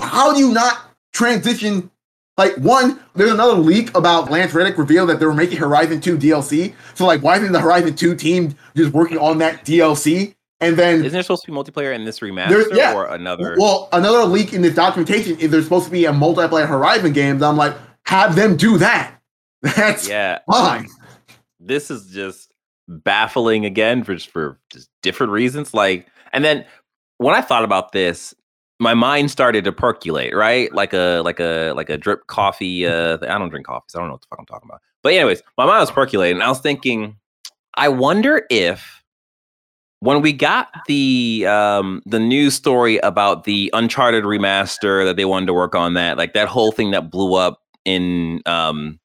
[0.00, 0.78] how do you not
[1.12, 1.90] transition
[2.38, 6.16] like one, there's another leak about Lance Reddick revealed that they were making Horizon 2
[6.16, 6.72] DLC.
[6.94, 10.36] So like, why isn't the Horizon 2 team just working on that DLC?
[10.60, 12.92] And then, Isn't there supposed to be multiplayer in this remaster yeah.
[12.92, 13.54] or another?
[13.58, 17.42] well, another leak in this documentation is there's supposed to be a multiplayer Horizon game.
[17.42, 19.20] I'm like, have them do that.
[19.62, 20.88] That's yeah, fine.
[21.60, 22.52] this is just
[22.88, 25.74] baffling again for just for just different reasons.
[25.74, 26.64] Like, and then
[27.18, 28.34] when I thought about this,
[28.80, 30.72] my mind started to percolate, right?
[30.72, 32.86] Like a like a like a drip coffee.
[32.86, 34.80] Uh, I don't drink coffee, so I don't know what the fuck I'm talking about.
[35.02, 36.36] But anyways, my mind was percolating.
[36.36, 37.16] And I was thinking,
[37.74, 38.97] I wonder if
[40.00, 45.46] when we got the um the news story about the Uncharted remaster that they wanted
[45.46, 48.98] to work on that, like that whole thing that blew up in um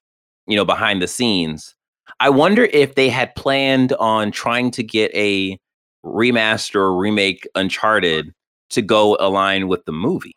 [0.47, 1.75] you know behind the scenes.
[2.19, 5.57] I wonder if they had planned on trying to get a
[6.05, 8.31] remaster or remake Uncharted
[8.69, 10.35] to go align with the movie.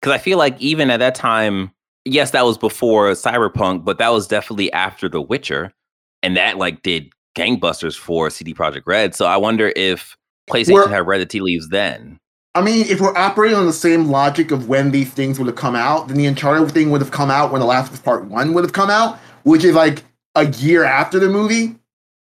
[0.00, 1.70] Because I feel like even at that time,
[2.04, 5.72] yes, that was before Cyberpunk, but that was definitely after The Witcher,
[6.22, 9.14] and that like did gangbusters for CD Projekt Red.
[9.14, 10.16] So I wonder if
[10.50, 12.18] PlayStation We're- had read the tea leaves then.
[12.54, 15.56] I mean, if we're operating on the same logic of when these things would have
[15.56, 18.00] come out, then the Uncharted thing would have come out when The Last of Us
[18.00, 20.02] Part 1 would have come out, which is like
[20.34, 21.76] a year after the movie.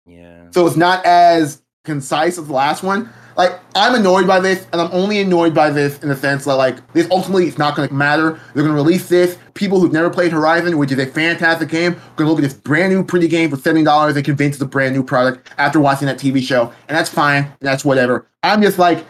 [0.07, 0.45] Yeah.
[0.51, 3.09] So it's not as concise as the last one.
[3.37, 6.55] Like, I'm annoyed by this, and I'm only annoyed by this in the sense that,
[6.55, 8.31] like, this ultimately it's not going to matter.
[8.53, 9.37] They're going to release this.
[9.53, 12.41] People who've never played Horizon, which is a fantastic game, are going to look at
[12.41, 15.79] this brand new, pretty game for $70 and convince it's a brand new product after
[15.79, 16.73] watching that TV show.
[16.87, 17.43] And that's fine.
[17.43, 18.27] And that's whatever.
[18.41, 19.05] I'm just like,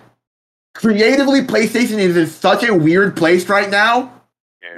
[0.75, 4.13] creatively, PlayStation is in such a weird place right now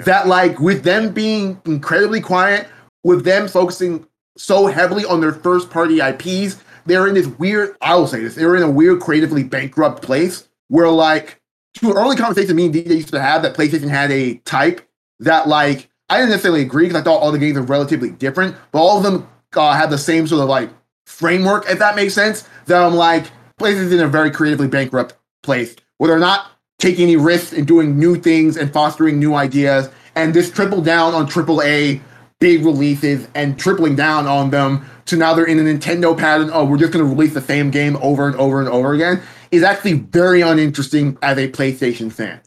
[0.05, 2.67] that like with them being incredibly quiet,
[3.03, 4.05] with them focusing
[4.37, 8.35] so heavily on their first party IPs, they're in this weird, I will say this,
[8.35, 11.39] they're in a weird creatively bankrupt place where like
[11.75, 14.87] to early conversation me and DJ used to have that PlayStation had a type
[15.19, 18.55] that like I didn't necessarily agree because I thought all the games are relatively different,
[18.71, 20.69] but all of them uh, have the same sort of like
[21.05, 22.47] framework, if that makes sense.
[22.65, 23.25] That I'm like,
[23.59, 27.99] PlayStation's in a very creatively bankrupt place where they're not taking any risks and doing
[27.99, 32.01] new things and fostering new ideas, and this triple down on AAA
[32.39, 36.49] big releases and tripling down on them to now they're in a Nintendo pattern.
[36.53, 39.21] Oh, we're just going to release the same game over and over and over again
[39.51, 42.39] is actually very uninteresting as a PlayStation fan.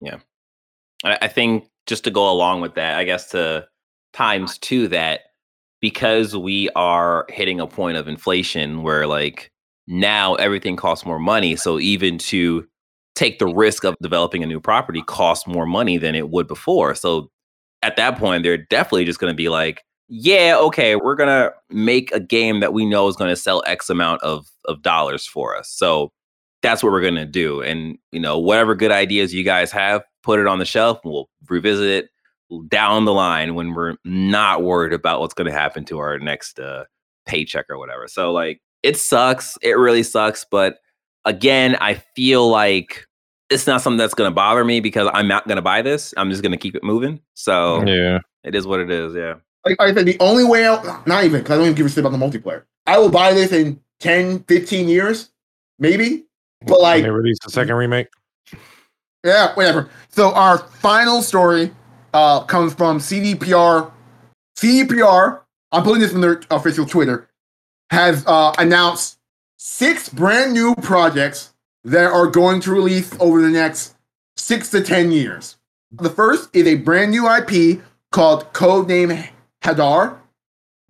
[0.00, 0.18] Yeah.
[1.04, 3.66] I think just to go along with that, I guess to
[4.12, 5.20] times two that
[5.80, 9.50] because we are hitting a point of inflation where like
[9.86, 11.56] now everything costs more money.
[11.56, 12.66] So even to
[13.14, 16.94] take the risk of developing a new property costs more money than it would before.
[16.94, 17.30] So
[17.82, 22.12] at that point, they're definitely just going to be like, yeah, okay, we're to make
[22.12, 25.70] a game that we know is to sell X amount of, of dollars for us.
[25.70, 26.12] So
[26.62, 27.60] that's what we're to do.
[27.62, 31.12] And, you know, whatever good ideas you guys have, put it on the shelf and
[31.12, 32.10] we'll revisit it
[32.68, 36.84] down the line when we're not worried about what's to happen to our next uh,
[37.26, 38.06] paycheck or whatever.
[38.08, 39.56] So, like, it sucks.
[39.62, 40.44] It really sucks.
[40.50, 40.78] But
[41.24, 43.06] again, I feel like
[43.50, 46.12] it's not something that's to bother me because I'm not to buy this.
[46.16, 47.20] I'm just to keep it moving.
[47.34, 48.20] So Yeah.
[48.42, 49.14] it is what it is.
[49.14, 49.34] Yeah.
[49.64, 51.88] Like I said, the only way out, not even, because I don't even give a
[51.88, 52.64] shit about the multiplayer.
[52.86, 55.30] I will buy this in 10, 15 years,
[55.78, 56.24] maybe.
[56.66, 58.08] But like, they released the second remake.
[59.24, 59.88] Yeah, whatever.
[60.10, 61.70] So our final story
[62.12, 63.90] uh, comes from CDPR.
[64.58, 65.40] CDPR,
[65.72, 67.28] I'm putting this from their official Twitter,
[67.90, 69.18] has uh, announced
[69.56, 71.54] six brand new projects
[71.84, 73.94] that are going to release over the next
[74.36, 75.56] six to ten years.
[75.92, 79.30] The first is a brand new IP called Codename
[79.64, 80.18] Hadar.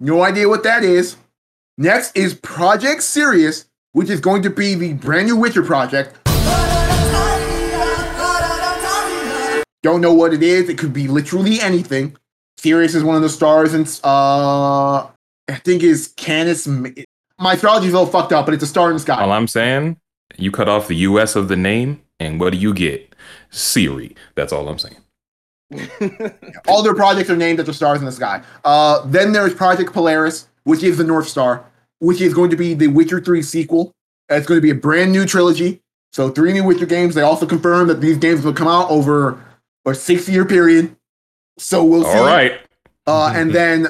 [0.00, 1.16] No idea what that is.
[1.78, 6.16] Next is Project Sirius, which is going to be the brand new Witcher project.
[9.84, 10.68] Don't know what it is.
[10.68, 12.16] It could be literally anything.
[12.58, 15.06] Sirius is one of the stars, and uh,
[15.48, 16.66] I think is Canis.
[16.66, 19.22] My astrology's a little fucked up, but it's a star in the sky.
[19.22, 19.98] All I'm saying,
[20.36, 23.14] you cut off the US of the name, and what do you get?
[23.50, 24.16] Siri.
[24.34, 25.03] That's all I'm saying.
[26.68, 28.42] All their projects are named after stars in the sky.
[28.64, 31.64] Uh, then there's Project Polaris, which is the North Star,
[31.98, 33.92] which is going to be the Witcher 3 sequel.
[34.28, 35.82] It's going to be a brand new trilogy.
[36.12, 37.14] So three new Witcher games.
[37.14, 39.42] They also confirmed that these games will come out over
[39.84, 40.94] a six-year period.
[41.58, 42.10] So we'll see.
[42.10, 42.60] All right.
[43.06, 43.88] Uh, and then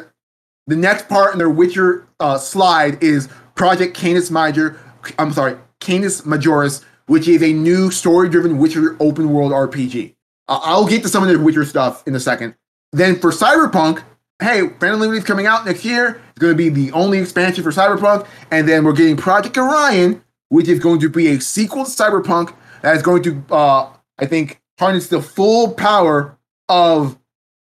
[0.66, 4.80] the next part in their Witcher uh, slide is Project Canis Major.
[5.18, 10.13] I'm sorry, Canis Majoris, which is a new story-driven Witcher open world RPG.
[10.48, 12.54] I'll get to some of the Witcher stuff in a second.
[12.92, 14.02] Then for Cyberpunk,
[14.40, 16.20] hey, Phantom Liberty's coming out next year.
[16.30, 18.26] It's going to be the only expansion for Cyberpunk.
[18.50, 22.54] And then we're getting Project Orion, which is going to be a sequel to Cyberpunk
[22.82, 26.36] that is going to, uh, I think, harness the full power
[26.68, 27.18] of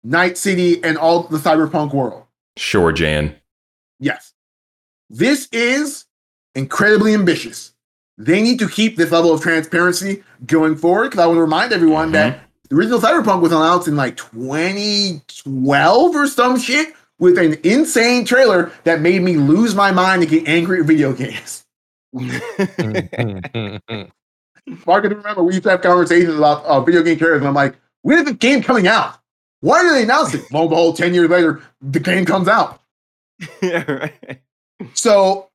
[0.03, 2.23] Night City and all the Cyberpunk world.
[2.57, 3.35] Sure, Jan.
[3.99, 4.33] Yes.
[5.09, 6.05] This is
[6.55, 7.73] incredibly ambitious.
[8.17, 11.73] They need to keep this level of transparency going forward because I want to remind
[11.73, 12.39] everyone that
[12.71, 18.71] the original Cyberpunk was announced in like 2012 or some shit with an insane trailer
[18.85, 21.65] that made me lose my mind and get angry at video games.
[22.13, 22.31] Mark,
[25.03, 27.53] I can remember we used to have conversations about uh, video game trailers, and I'm
[27.53, 29.17] like, when is the game coming out?
[29.59, 30.49] Why did they announce it?
[30.53, 32.79] Lo and behold, 10 years later, the game comes out.
[33.61, 34.41] yeah, right.
[34.93, 35.49] So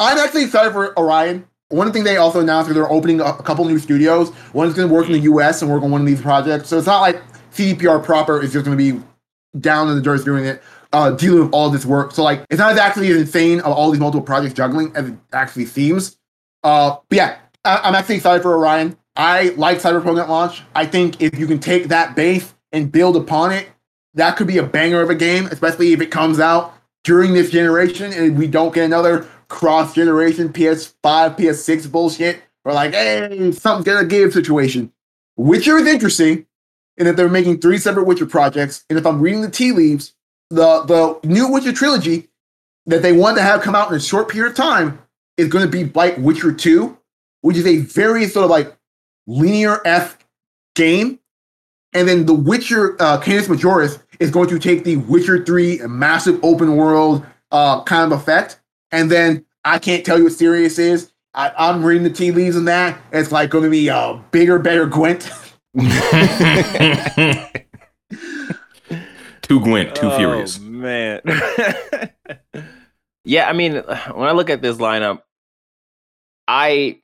[0.00, 1.46] I'm actually excited for Orion.
[1.68, 4.32] One thing they also announced is they're opening a, couple new studios.
[4.52, 6.68] One's going to work in the US and work on one of these projects.
[6.68, 7.20] So it's not like
[7.52, 9.02] CDPR proper is just going to be
[9.58, 10.62] down in the dirt doing it,
[10.92, 12.12] uh, dealing with all this work.
[12.12, 15.08] So like it's not as actually as insane of all these multiple projects juggling as
[15.08, 16.16] it actually seems.
[16.62, 18.96] Uh, but yeah, I, I'm actually excited for Orion.
[19.16, 20.62] I like Cyberpunk at launch.
[20.74, 23.68] I think if you can take that base and build upon it,
[24.14, 27.50] that could be a banger of a game, especially if it comes out during this
[27.50, 30.94] generation and we don't get another cross generation PS5,
[31.38, 32.42] PS6 bullshit.
[32.64, 34.92] We're like, hey, something's gonna give situation.
[35.36, 36.46] Witcher is interesting
[36.96, 38.84] in that they're making three separate Witcher projects.
[38.88, 40.14] And if I'm reading the tea leaves,
[40.50, 42.28] the the new Witcher trilogy
[42.86, 44.98] that they want to have come out in a short period of time
[45.36, 46.96] is going to be like Witcher 2,
[47.42, 48.74] which is a very sort of like
[49.26, 50.18] linear F
[50.74, 51.18] game.
[51.92, 56.42] And then the Witcher uh, Canis Majoris is going to take the Witcher 3 massive
[56.44, 58.60] open world uh, kind of effect.
[58.92, 61.12] And then I can't tell you what Sirius is.
[61.34, 62.98] I, I'm reading the tea leaves in that.
[63.12, 65.30] It's like going to be a bigger, better Gwent.
[69.42, 70.58] too Gwent, too Oh, furious.
[70.58, 71.20] man.
[73.24, 73.74] yeah, I mean,
[74.14, 75.20] when I look at this lineup,
[76.48, 77.00] I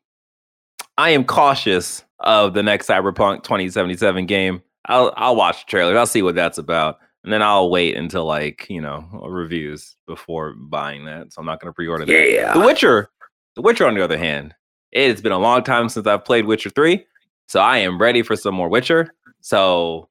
[0.96, 4.62] I am cautious of the next Cyberpunk 2077 game.
[4.86, 5.96] I'll I'll watch the trailer.
[5.98, 6.98] I'll see what that's about.
[7.24, 11.32] And then I'll wait until like, you know, uh, reviews before buying that.
[11.32, 12.30] So I'm not gonna pre-order that.
[12.30, 12.52] Yeah.
[12.52, 13.10] The Witcher,
[13.54, 14.54] The Witcher, on the other hand,
[14.90, 17.04] it's been a long time since I've played Witcher 3.
[17.48, 19.14] So I am ready for some more Witcher.
[19.40, 20.08] So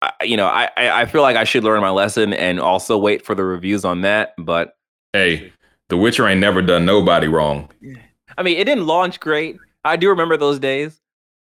[0.00, 2.96] I, you know, I, I I feel like I should learn my lesson and also
[2.98, 4.34] wait for the reviews on that.
[4.38, 4.76] But
[5.12, 5.52] Hey,
[5.88, 7.70] The Witcher ain't never done nobody wrong.
[8.38, 9.56] I mean, it didn't launch great.
[9.84, 11.00] I do remember those days,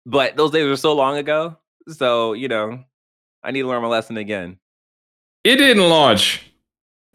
[0.05, 1.57] but those days were so long ago.
[1.87, 2.83] So you know,
[3.43, 4.59] I need to learn my lesson again.
[5.43, 6.43] It didn't launch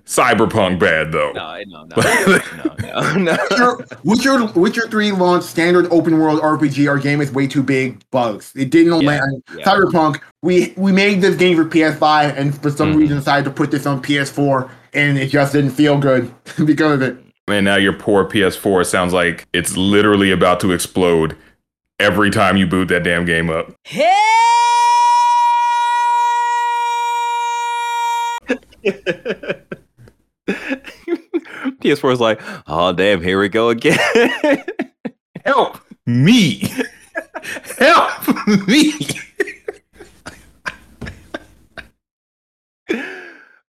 [0.05, 1.33] Cyberpunk bad though.
[1.33, 3.77] No, no, no, no, no, no.
[4.05, 6.89] Witcher, Witcher, Witcher 3 launched standard open world RPG.
[6.89, 8.03] Our game is way too big.
[8.11, 8.53] Bugs.
[8.57, 9.43] It didn't Yeah, land.
[9.57, 9.64] yeah.
[9.64, 10.20] Cyberpunk.
[10.43, 12.99] We we made this game for PS5, and for some Mhm.
[12.99, 16.33] reason decided to put this on PS4, and it just didn't feel good
[16.64, 17.16] because of it.
[17.49, 21.37] And now your poor PS4 sounds like it's literally about to explode
[22.01, 23.73] every time you boot that damn game up.
[31.80, 33.99] PS4 is like, oh damn, here we go again.
[35.45, 36.68] Help me.
[37.78, 38.28] Help
[38.66, 38.93] me.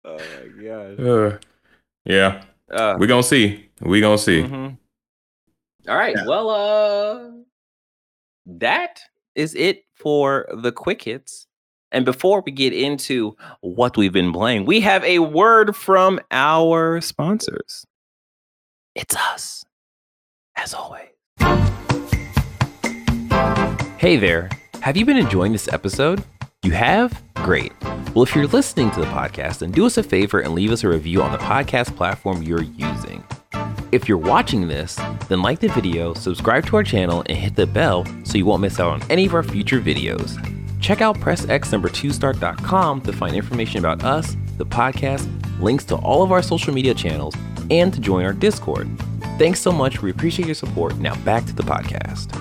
[0.05, 0.99] oh my god.
[0.99, 1.37] Uh,
[2.05, 3.69] yeah, Uh, we gonna see.
[3.81, 4.41] We're gonna see.
[4.43, 4.77] mhm.
[5.87, 6.15] All right.
[6.15, 6.25] Yeah.
[6.27, 7.29] Well, uh,
[8.45, 8.99] that
[9.35, 11.47] is it for the quick hits.
[11.93, 16.99] And before we get into what we've been playing, we have a word from our
[17.01, 17.85] sponsors.
[18.95, 19.63] It's us,
[20.55, 21.09] as always.
[23.97, 24.49] Hey there.
[24.81, 26.23] Have you been enjoying this episode?
[26.63, 27.21] You have?
[27.35, 27.71] Great.
[28.13, 30.83] Well, if you're listening to the podcast, then do us a favor and leave us
[30.83, 33.23] a review on the podcast platform you're using.
[33.91, 34.95] If you're watching this,
[35.29, 38.61] then like the video, subscribe to our channel, and hit the bell so you won't
[38.61, 40.62] miss out on any of our future videos.
[40.83, 45.25] Check out PressX2Start.com to find information about us, the podcast,
[45.61, 47.33] links to all of our social media channels,
[47.71, 48.89] and to join our Discord.
[49.39, 50.01] Thanks so much.
[50.01, 50.97] We appreciate your support.
[50.97, 52.37] Now back to the podcast.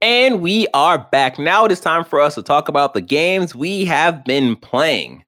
[0.00, 1.40] And we are back.
[1.40, 5.24] Now it is time for us to talk about the games we have been playing.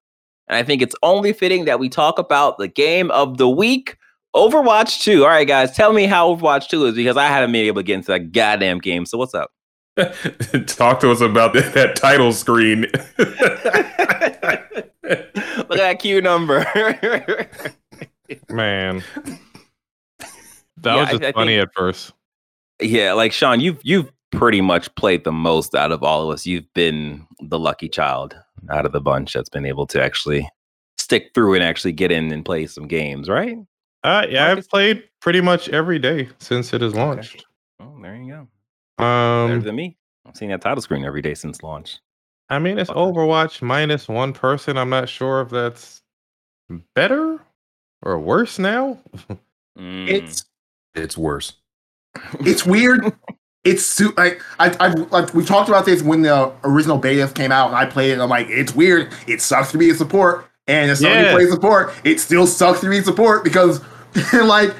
[0.46, 3.98] And I think it's only fitting that we talk about the game of the week,
[4.34, 5.22] Overwatch 2.
[5.24, 7.84] All right, guys, tell me how Overwatch 2 is because I haven't been able to
[7.84, 9.06] get into that goddamn game.
[9.06, 9.50] So what's up?
[10.66, 12.86] Talk to us about that, that title screen.
[15.04, 16.66] Look at that Q number.
[18.50, 19.04] Man.
[20.78, 22.12] That Yeah, was I- just I funny think- at first.
[22.80, 26.44] yeah, like Sean, you've you've pretty much played the most out of all of us.
[26.44, 28.34] You've been the lucky child
[28.70, 30.48] out of the bunch that's been able to actually
[30.98, 33.56] stick through and actually get in and play some games, right?
[34.04, 34.64] Uh, yeah, Marcus?
[34.66, 37.46] I've played pretty much every day since it has launched.
[37.80, 38.48] Oh, there you go.
[38.98, 39.96] Better Um, than me.
[40.26, 41.98] I'm seeing that title screen every day since launch.
[42.50, 44.76] I mean, it's Overwatch minus one person.
[44.78, 46.02] I'm not sure if that's
[46.94, 47.40] better
[48.02, 48.98] or worse now.
[49.76, 50.08] Mm.
[50.08, 50.44] It's
[50.94, 51.54] it's worse.
[52.42, 53.12] it's weird.
[53.64, 57.50] It's su- like I I like we talked about this when the original beta came
[57.50, 58.12] out and I played it.
[58.12, 59.12] And I'm like, it's weird.
[59.26, 61.32] It sucks to be a support, and if somebody Yeah.
[61.32, 63.80] plays support, it still sucks to be support because
[64.44, 64.74] like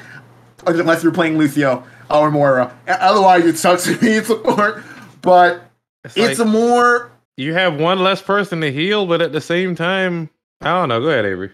[0.67, 4.83] unless you're playing Lucio or Moira, otherwise it sucks to be in support.
[5.21, 5.69] But
[6.03, 9.41] It's, it's like a more you have one less person to heal, but at the
[9.41, 10.29] same time,
[10.61, 11.01] I don't know.
[11.01, 11.51] Go ahead, Avery.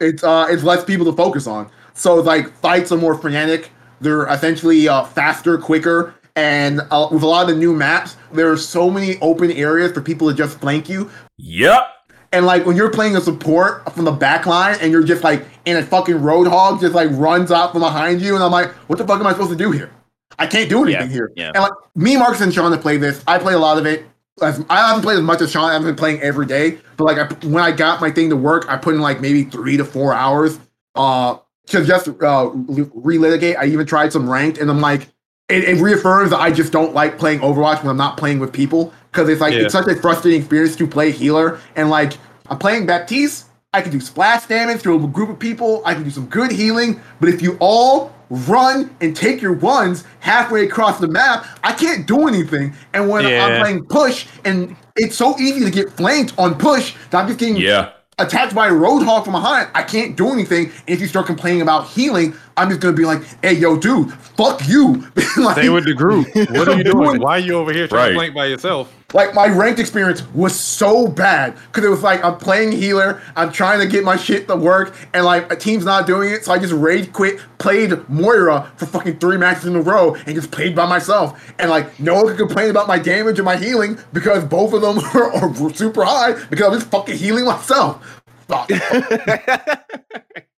[0.00, 1.70] it's uh it's less people to focus on.
[1.94, 3.70] So like fights are more frenetic.
[4.00, 8.50] They're essentially uh, faster, quicker, and uh, with a lot of the new maps, there
[8.50, 11.10] are so many open areas for people to just flank you.
[11.36, 11.86] Yep.
[12.32, 15.44] And like when you're playing a support from the back line and you're just like
[15.64, 18.98] in a fucking roadhog just like runs out from behind you, and I'm like, what
[18.98, 19.90] the fuck am I supposed to do here?
[20.38, 21.32] I can't do anything Yeah, here.
[21.36, 21.52] yeah.
[21.54, 23.22] And like me, Marcus, and Sean have played this.
[23.26, 24.04] I play a lot of it.
[24.40, 25.68] As, I haven't played as much as Sean.
[25.68, 26.78] I haven't been playing every day.
[26.96, 29.42] But like I, when I got my thing to work, I put in like maybe
[29.42, 30.58] three to four hours
[30.94, 33.56] uh, to just uh, relitigate.
[33.58, 35.08] I even tried some ranked, and I'm like,
[35.50, 38.52] it, it reaffirms that I just don't like playing Overwatch when I'm not playing with
[38.52, 39.60] people because it's like Yeah.
[39.62, 42.14] it's such a frustrating experience to play healer and like
[42.48, 43.46] I'm playing Baptiste.
[43.72, 45.82] I can do splash damage to a group of people.
[45.84, 50.04] I can do some good healing, but if you all run and take your ones
[50.18, 52.74] halfway across the map, I can't do anything.
[52.94, 57.20] And when I'm playing push, and it's so easy to get flanked on push that
[57.22, 57.90] I'm just getting Yeah.
[58.20, 59.68] Attacked by a roadhog from behind.
[59.74, 60.66] I can't do anything.
[60.66, 64.12] And if you start complaining about healing, I'm just gonna be like, "Hey, yo, dude,
[64.12, 65.06] fuck you."
[65.38, 66.26] like, Stay with the group.
[66.34, 67.04] What are you doing?
[67.06, 68.08] Doing- Why are you over here trying Right.
[68.10, 68.92] to flank by yourself?
[69.12, 73.50] Like my ranked experience was so bad because it was like I'm playing healer, I'm
[73.52, 76.52] trying to get my shit to work, and like a team's not doing it, so
[76.52, 80.50] I just rage quit, played Moira for fucking three matches in a row, and just
[80.50, 81.52] played by myself.
[81.58, 84.82] And like no one could complain about my damage and my healing because both of
[84.82, 88.22] them are, are super high because I'm just fucking healing myself.
[88.48, 88.70] Fuck.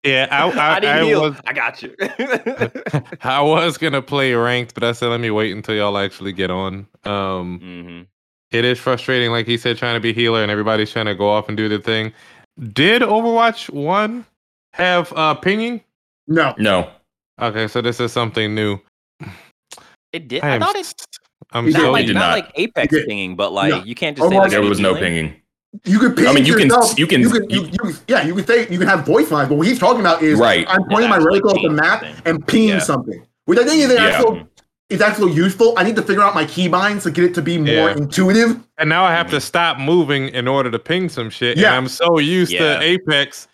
[0.05, 1.21] Yeah, I, I, I didn't I heal.
[1.21, 1.95] was I got you.
[3.21, 6.51] I was gonna play ranked, but I said let me wait until y'all actually get
[6.51, 6.87] on.
[7.05, 8.07] Um, Mhm.
[8.53, 11.29] It is frustrating, like he said, trying to be healer and everybody's trying to go
[11.29, 12.13] off and do their thing.
[12.73, 14.25] Did Overwatch One
[14.73, 15.81] have uh pinging?
[16.27, 16.53] No.
[16.57, 16.89] No.
[17.41, 18.79] Okay, so this is something new.
[20.11, 20.43] It did.
[20.43, 20.93] I I, am thought it s-
[21.51, 22.31] I'm It not did- so like did not, not.
[22.35, 23.07] like Apex It did.
[23.07, 23.83] pinging, but like No.
[23.83, 25.35] you can't just Oh, say like, There was no pinging.
[25.85, 26.99] You can ping I mean, you can- yourself.
[26.99, 29.31] you can- you can, you, you- you- yeah, you can say you can have voice
[29.31, 30.65] lines, but what he's talking about is Right.
[30.69, 32.21] I'm pointing my actually reticle at the map something.
[32.25, 32.79] and ping Yeah.
[32.79, 34.03] something, which I think is Yeah.
[34.05, 34.45] actually
[34.93, 35.73] is actually useful.
[35.77, 37.95] I need to figure out my keybinds to get it to be more Yeah.
[37.97, 38.57] intuitive.
[38.77, 41.57] and now I have to stop moving in order to ping some shit.
[41.57, 41.67] Yeah.
[41.69, 42.77] And I'm so used Yeah.
[42.77, 43.47] to Apex.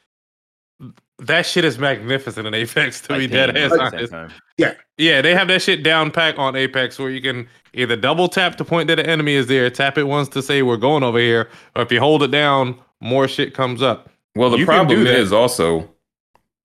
[1.20, 4.36] That shit is magnificent in Apex to Like be dead ass at the same honest.
[4.58, 8.30] Yeah, Yeah, they have that shit down pack on Apex where you can either double
[8.30, 11.04] tap to point that the enemy is there, tap it once to say we're going
[11.04, 14.10] over here, or if you hold it down, more shit comes up.
[14.36, 15.90] Well, the You problem is also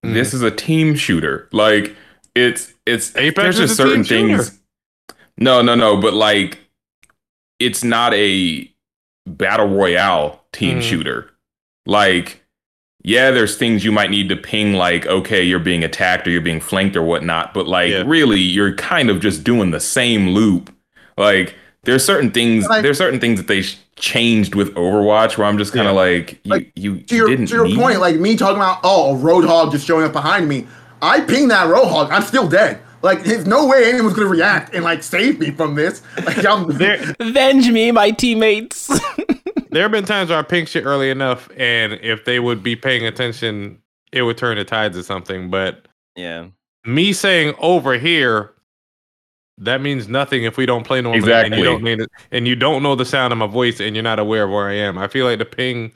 [0.06, 0.14] Mm.
[0.14, 1.48] this is a team shooter.
[1.50, 1.96] Like
[2.36, 4.04] it's it's Apex there's is just a team certain
[4.38, 4.56] shooter.
[5.38, 5.96] No, no, no.
[5.96, 6.58] But like,
[7.58, 8.70] it's not a
[9.26, 10.82] battle royale team Mhm.
[10.82, 11.30] shooter.
[11.86, 12.40] Like
[13.06, 16.40] yeah, there's things you might need to ping, like, okay, you're being attacked or you're
[16.40, 17.52] being flanked or whatnot.
[17.52, 18.02] But like, Yeah.
[18.06, 20.70] really, you're kind of just doing the same loop.
[21.18, 25.46] Like, there's certain things, Like- there's certain things that they sh- changed with Overwatch where
[25.46, 27.96] I'm just kind of like, you, Like, you, to you your didn't to your point,
[27.96, 28.00] it.
[28.00, 30.66] like me talking about oh a roadhog just showing up behind me.
[31.02, 32.78] I ping that roadhog, I'm still dead.
[33.04, 36.00] Like there's no way anyone's gonna react and like save me from this.
[36.24, 38.88] Like I'm There, Avenge me, my teammates.
[39.70, 42.74] there have been times where I ping shit early enough, and if they would be
[42.76, 43.78] paying attention,
[44.10, 45.50] it would turn the tides of something.
[45.50, 45.86] But
[46.16, 46.46] yeah.
[46.86, 48.54] me saying over here,
[49.58, 51.18] that means nothing if we don't play normally.
[51.18, 51.58] And Exactly.
[51.58, 54.02] you don't need it, and you don't know the sound of my voice, and you're
[54.02, 54.96] not aware of where I am.
[54.96, 55.92] I feel like the ping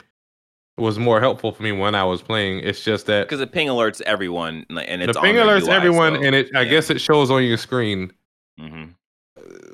[0.79, 2.59] was more helpful for me when I was playing.
[2.59, 5.71] It's just that Because it ping alerts everyone, and it's the ping their alerts UI,
[5.71, 6.69] everyone, so, and it I yeah.
[6.69, 8.11] guess it shows on your screen.
[8.59, 8.89] Mhm.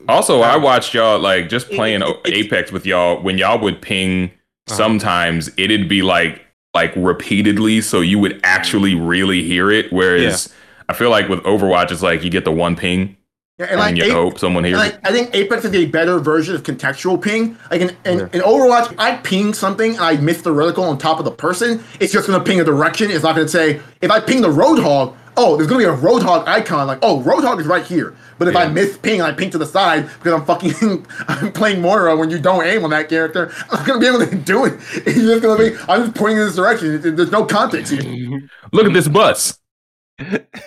[0.08, 3.22] Also, I watched y'all like just playing it- it- Apex with y'all.
[3.22, 4.26] When y'all would ping,
[4.68, 4.76] Uh-huh.
[4.78, 6.42] sometimes it'd be like
[6.76, 9.94] like repeatedly, so you would actually really hear it.
[9.94, 10.54] Whereas
[10.90, 13.16] I feel like with Overwatch, it's like you get the one ping
[13.58, 15.00] Yeah, and and, like you Ape- hope someone hears And it.
[15.06, 17.58] I, I think Apex is a better version of contextual ping.
[17.72, 18.24] Like in, in, Yeah.
[18.34, 21.82] in Overwatch, I ping something and I miss the reticle on top of the person.
[22.02, 23.10] It's just gonna ping a direction.
[23.12, 26.46] It's not gonna say if I ping the Roadhog, oh, there's gonna be a Roadhog
[26.48, 26.86] icon.
[26.88, 28.14] Like, oh, Roadhog is right here.
[28.38, 31.54] But if I miss ping and I ping to the side because I'm fucking I'm
[31.54, 34.36] playing Moira when you don't aim on that character, I'm not gonna be able to
[34.52, 34.74] do it.
[35.08, 37.16] It's just gonna be I'm just pointing in this direction.
[37.16, 38.50] There's no context here.
[38.74, 39.58] Look at this bus.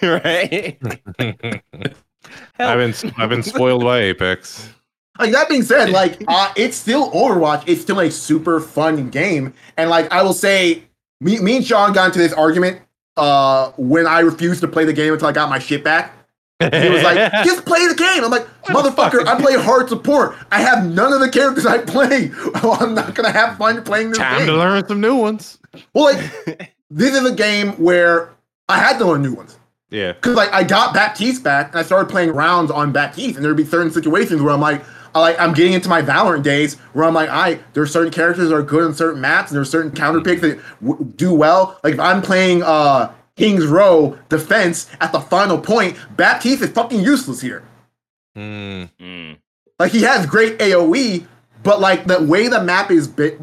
[0.01, 0.79] right?
[2.59, 4.71] I've been I've been spoiled by Apex.
[5.19, 7.65] Like that being said, like uh, it's still Overwatch.
[7.67, 10.85] It's still a super fun game, and like I will say,
[11.21, 12.81] me, me and Sean got into this argument
[13.17, 16.15] uh, when I refused to play the game until I got my shit back.
[16.61, 20.37] He was like, "Just play the game." I'm like, "Motherfucker, I play hard support.
[20.51, 22.31] I have none of the characters I play.
[22.55, 25.59] I'm not gonna have fun playing this game." Time game." to learn some new ones.
[25.95, 28.31] Well, like this is a game where
[28.69, 29.58] I had to learn new ones.
[29.91, 30.13] Yeah.
[30.15, 33.57] Cause like I got Baptiste back and I started playing rounds on Baptiste, and there'd
[33.57, 34.85] be certain situations where I'm like,
[35.15, 38.51] I like I'm getting into my Valorant days where I'm like, I there's certain characters
[38.51, 41.79] that are good on certain maps, and there's certain counter picks that w- do well.
[41.83, 47.01] Like if I'm playing uh Kings Row defense at the final point, Baptiste is fucking
[47.01, 47.63] useless here.
[48.37, 49.39] Mm.
[49.79, 51.27] Like he has great AOE,
[51.63, 53.37] but like the way the map is be-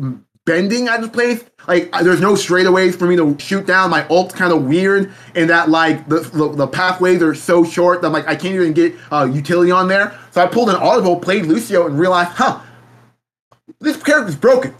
[0.45, 3.89] bending at this place, like uh, there's no straightaways for me to shoot down.
[3.89, 8.01] My ult's kind of weird in that like the, the the pathways are so short
[8.03, 10.17] that like I can't even get uh, utility on there.
[10.31, 12.61] So I pulled an audible, played Lucio, and realized, huh,
[13.79, 14.73] this character's broken.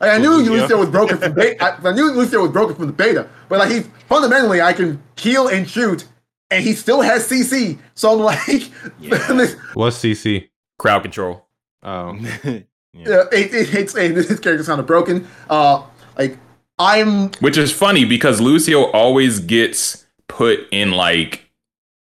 [0.00, 0.52] Like I knew Lucio?
[0.54, 1.62] Lucio was broken from beta.
[1.62, 5.02] I, I knew Lucio was broken from the beta, but like he's fundamentally I can
[5.16, 6.06] heal and shoot,
[6.50, 7.78] and he still has CC.
[7.94, 8.46] So I'm like,
[9.00, 10.48] this, What's CC?
[10.78, 11.46] Crowd control.
[11.82, 12.18] Oh.
[12.94, 15.26] Yeah, it, it, it's it, this character's kind of broken.
[15.50, 15.82] Uh,
[16.16, 16.38] like
[16.78, 21.48] I'm Which is funny because Lucio always gets put in like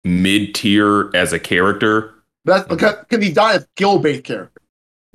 [0.03, 2.13] mid tier as a character.
[2.45, 4.61] that's because because he's not a skill based character.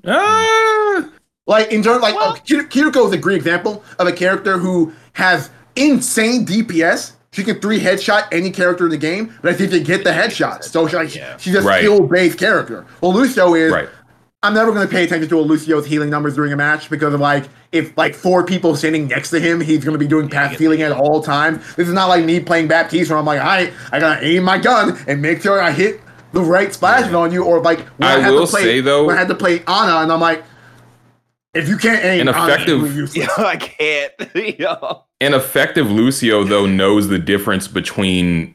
[0.06, 1.08] Ah,
[1.46, 5.50] Like in terms, like oh, Kiriko is a great example of a character who has
[5.76, 7.12] insane DPS.
[7.32, 10.10] She can three headshot any character in the game, but I think they get the
[10.10, 10.64] headshots.
[10.64, 11.36] So she, like, Yeah.
[11.36, 11.80] she's a Right.
[11.80, 12.86] skill based character.
[13.02, 13.70] Well, Lucio is.
[13.72, 13.88] right.
[14.46, 17.12] I'm never going to pay attention to a Lucio's healing numbers during a match because
[17.12, 20.28] of like if like four people standing next to him, he's going to be doing
[20.28, 21.58] path healing at all times.
[21.74, 24.58] This is not like me playing Baptiste where I'm like, I I gotta aim my
[24.58, 26.00] gun and make sure I hit
[26.32, 27.44] the right splashes on you.
[27.44, 29.64] Or like when I had will to play, say, though- when I had to play
[29.66, 30.44] Ana and I'm like,
[31.54, 33.06] if you can't aim, An Ana, effective- you're.
[33.26, 34.12] Yo, I can't.
[34.60, 35.02] Yo.
[35.20, 38.54] An effective Lucio though knows the difference between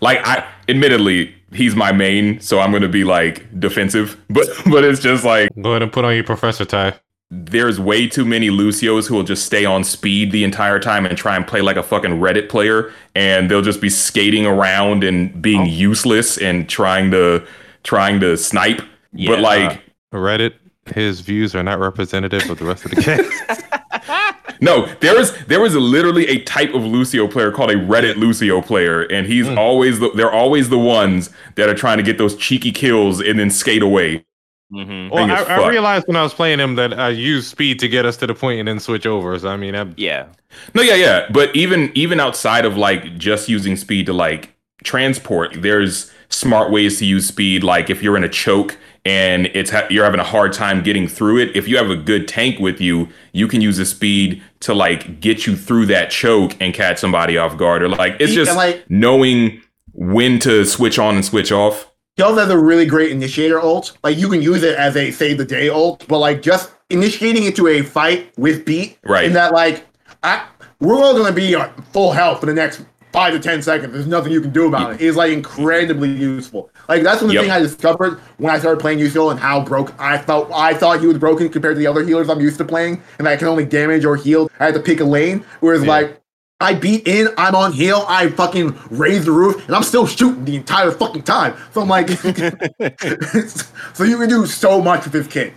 [0.00, 4.18] like I admittedly he's my main, so I'm gonna be like defensive.
[4.28, 6.94] But but it's just like Go ahead and put on your professor tie.
[7.30, 11.16] there's way too many Lucios who will just stay on speed the entire time and
[11.16, 15.40] try and play like a fucking Reddit player, and they'll just be skating around and
[15.40, 15.64] being oh.
[15.64, 17.46] useless and trying to
[17.84, 18.82] trying to snipe.
[19.12, 19.82] Yeah, but like
[20.12, 20.54] uh, Reddit,
[20.94, 23.80] his views are not representative of the rest of the game.
[24.60, 28.60] no, there is there was literally a type of Lucio player called a Reddit Lucio
[28.60, 32.36] player, and he's always the, they're always the ones that are trying to get those
[32.36, 34.24] cheeky kills and then skate away.
[34.70, 37.88] hmm well, I, I realized when I was playing him that I used speed to
[37.88, 39.38] get us to the point and then switch over.
[39.38, 40.26] So I mean, I, Yeah.
[40.74, 41.28] No, yeah, yeah.
[41.30, 46.98] But even even outside of like just using speed to like transport, there's smart ways
[46.98, 47.62] to use speed.
[47.62, 51.08] Like if you're in a choke and it's ha- you're having a hard time getting
[51.08, 54.42] through it, if you have a good tank with you, you can use the speed
[54.60, 57.82] to like get you through that choke and catch somebody off guard.
[57.82, 59.60] Or like it's just like- knowing
[59.92, 61.90] when to switch on and switch off.
[62.16, 63.96] He also has a really great initiator ult.
[64.04, 67.44] Like you can use it as a save the day ult, but like just initiating
[67.44, 69.24] into a fight with beat Right.
[69.24, 69.86] in that like
[70.22, 70.46] I
[70.80, 72.82] we're all gonna be on full health for the next
[73.12, 73.92] five to ten seconds.
[73.92, 75.00] There's nothing you can do about it.
[75.02, 76.70] It's like incredibly useful.
[76.88, 77.42] Like that's one of the Yep.
[77.44, 80.50] thing I discovered when I started playing Yuzil and how broke I felt.
[80.52, 83.28] I thought he was broken compared to the other healers I'm used to playing, and
[83.28, 84.50] I can only damage or heal.
[84.58, 85.44] I had to pick a lane.
[85.60, 85.90] Whereas Yeah.
[85.90, 86.18] like
[86.60, 90.44] I beat in, I'm on heal, I fucking raise the roof, and I'm still shooting
[90.44, 91.54] the entire fucking time.
[91.72, 92.08] So I'm like,
[93.94, 95.54] so you can do so much with this kid.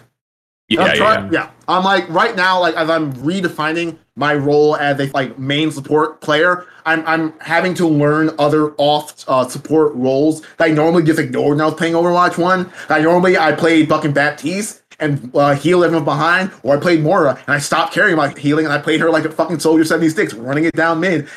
[0.68, 1.50] Yeah, I'm yeah, trying- yeah.
[1.68, 6.22] I'm like right now, like as I'm redefining my role as a like main support
[6.22, 11.20] player, I'm I'm having to learn other off uh, support roles that I normally just
[11.20, 12.72] ignored when I was playing Overwatch One.
[12.90, 17.32] I normally I played fucking Baptiste and uh, heal everyone behind, or I played Moira
[17.46, 20.34] and I stopped caring about healing and I played her like a fucking Soldier 76,
[20.36, 21.28] running it down mid.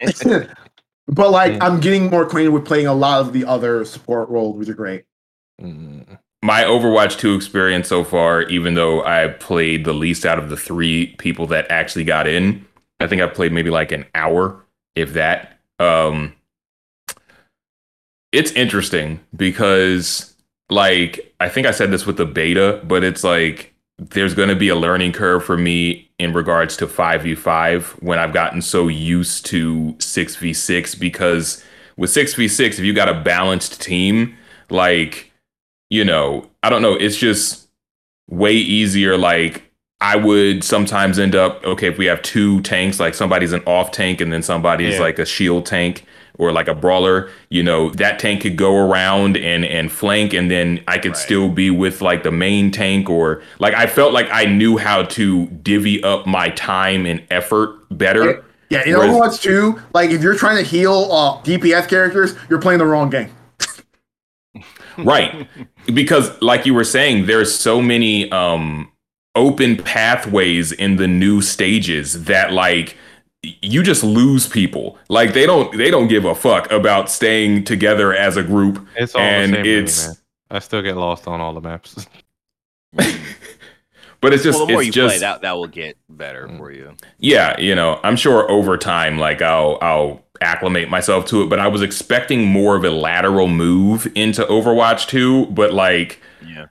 [1.08, 1.62] but like Mm.
[1.62, 4.74] I'm getting more acquainted with playing a lot of the other support roles, which are
[4.74, 5.04] great.
[5.60, 6.18] Mm.
[6.46, 10.56] My Overwatch 2 experience so far, even though I played the least out of the
[10.56, 12.64] three people that actually got in,
[13.00, 15.58] I think I played maybe like an hour, if that.
[15.80, 16.34] Um,
[18.30, 20.36] it's interesting because,
[20.70, 24.54] like, I think I said this with the beta, but it's like there's going to
[24.54, 29.46] be a learning curve for me in regards to 5v5 when I've gotten so used
[29.46, 31.64] to 6v6 because
[31.96, 34.36] with 6v6, if you got a balanced team,
[34.70, 35.32] like,
[35.90, 37.68] you know, I don't know, it's just
[38.28, 39.16] way easier.
[39.16, 39.62] Like,
[40.00, 43.92] I would sometimes end up, okay, if we have two tanks, like somebody's an off
[43.92, 45.00] tank and then somebody's Yeah.
[45.00, 46.04] like a shield tank
[46.38, 50.50] or like a brawler, you know, that tank could go around and and flank and
[50.50, 51.16] then I could Right.
[51.16, 55.04] still be with like the main tank or like I felt like I knew how
[55.04, 58.44] to divvy up my time and effort better.
[58.68, 62.60] Yeah, in Whereas- Overwatch 2, like if you're trying to heal uh, DPS characters, you're
[62.60, 63.30] playing the wrong game.
[64.98, 65.48] right
[65.94, 68.90] because like you were saying there's so many um
[69.34, 72.96] open pathways in the new stages that like
[73.62, 78.12] you just lose people like they don't they don't give a fuck about staying together
[78.14, 79.64] as a group It's all And the same.
[79.64, 80.16] to me, it's- man.
[80.48, 82.06] I still get lost on all the maps.
[84.20, 86.46] but it's just well, the more it's you just play, that that will get better
[86.48, 86.58] Mm.
[86.58, 86.94] for you.
[87.18, 91.58] yeah you know i'm sure over time like i'll i'll acclimate myself to it but
[91.58, 96.66] i was expecting more of a lateral move into overwatch 2 but like Yeah.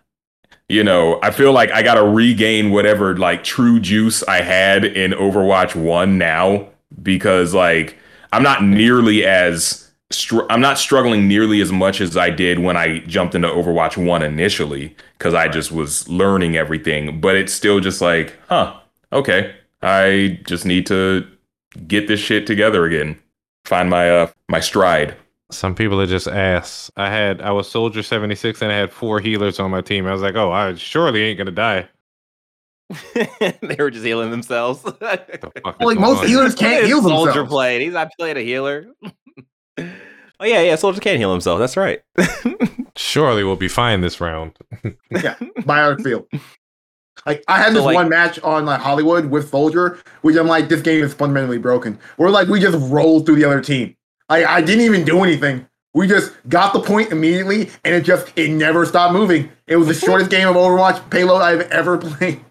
[0.69, 4.83] you know, I feel like I got to regain whatever like true juice I had
[4.83, 6.67] in Overwatch 1 now
[7.03, 7.97] because like
[8.33, 12.77] I'm not nearly as str- I'm not struggling nearly as much as I did when
[12.77, 17.79] I jumped into Overwatch 1 initially cuz I just was learning everything, but it's still
[17.79, 18.73] just like, huh,
[19.13, 19.53] okay.
[19.83, 21.27] I just need to
[21.87, 23.17] get this shit together again.
[23.65, 25.15] Find my uh my stride.
[25.51, 26.91] Some people are just ass.
[26.97, 30.07] I had I was soldier seventy six and I had four healers on my team.
[30.07, 31.87] I was like, oh, I surely ain't gonna die.
[33.13, 34.81] they were just healing themselves.
[34.83, 34.91] The
[35.63, 36.27] fuck is Like most on?
[36.27, 37.81] healers can't heal is Soldier played.
[37.81, 38.85] He's not playing a healer.
[39.77, 39.83] oh
[40.43, 40.75] yeah, yeah.
[40.75, 41.59] Soldier can't heal himself.
[41.59, 42.01] That's right.
[42.95, 44.53] Surely we'll be fine this round.
[45.09, 46.27] yeah, biotic field.
[47.25, 50.47] Like I had So, this like- one match on like Hollywood with Soldier, which I'm
[50.47, 51.97] like, this game is fundamentally broken.
[52.17, 53.95] We're like, we just rolled through the other team.
[54.29, 55.65] I I didn't even do anything.
[55.93, 59.49] We just got the point immediately, and it just it never stopped moving.
[59.67, 62.41] It was the shortest game of Overwatch payload I've ever played.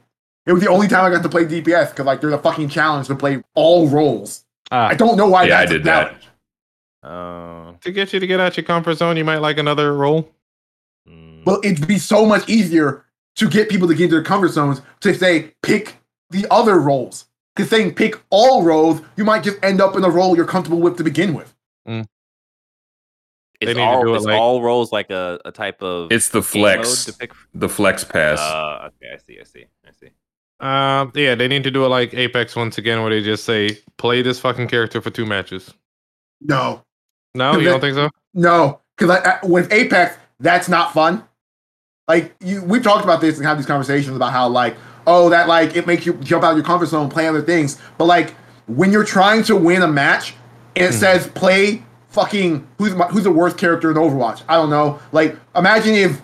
[0.46, 2.68] It was the only time I got to play DPS because like there's a fucking
[2.70, 4.44] challenge to play all roles.
[4.70, 5.44] Ah, I don't know why.
[5.44, 6.16] Yeah, I that's a did that.
[7.02, 10.30] Uh, to get you to get out your comfort zone, you might like another role.
[11.08, 11.44] mm.
[11.44, 13.04] Well, it'd be so much easier
[13.36, 15.96] to get people to get into their comfort zones to say pick
[16.30, 17.26] the other roles.
[17.54, 20.80] Because saying pick all roles, you might just end up in a role you're comfortable
[20.80, 21.54] with to begin with.
[23.60, 27.04] it's all do it's like- all roles like a, a type of It's the flex
[27.06, 27.32] to pick.
[27.54, 28.38] the flex pass.
[28.38, 30.10] Uh, okay, I see, I see, I see.
[30.60, 33.78] Um, yeah, they need to do it like Apex once again, where they just say
[33.96, 35.72] play this fucking character for two matches.
[36.40, 36.82] No,
[37.34, 38.10] No, you don't think so?
[38.34, 41.24] no, because I, I, with Apex, that's not fun.
[42.08, 44.76] Like you, we've talked about this and have these conversations about how like,
[45.06, 47.42] oh, that like it makes you jump out of your comfort zone and play other
[47.42, 47.80] things.
[47.98, 48.34] But like
[48.66, 50.34] when you're trying to win a match,
[50.76, 50.94] and it Mhm.
[51.00, 54.42] says play fucking who's my, who's the worst character in Overwatch?
[54.48, 54.98] I don't know.
[55.12, 56.20] Like imagine if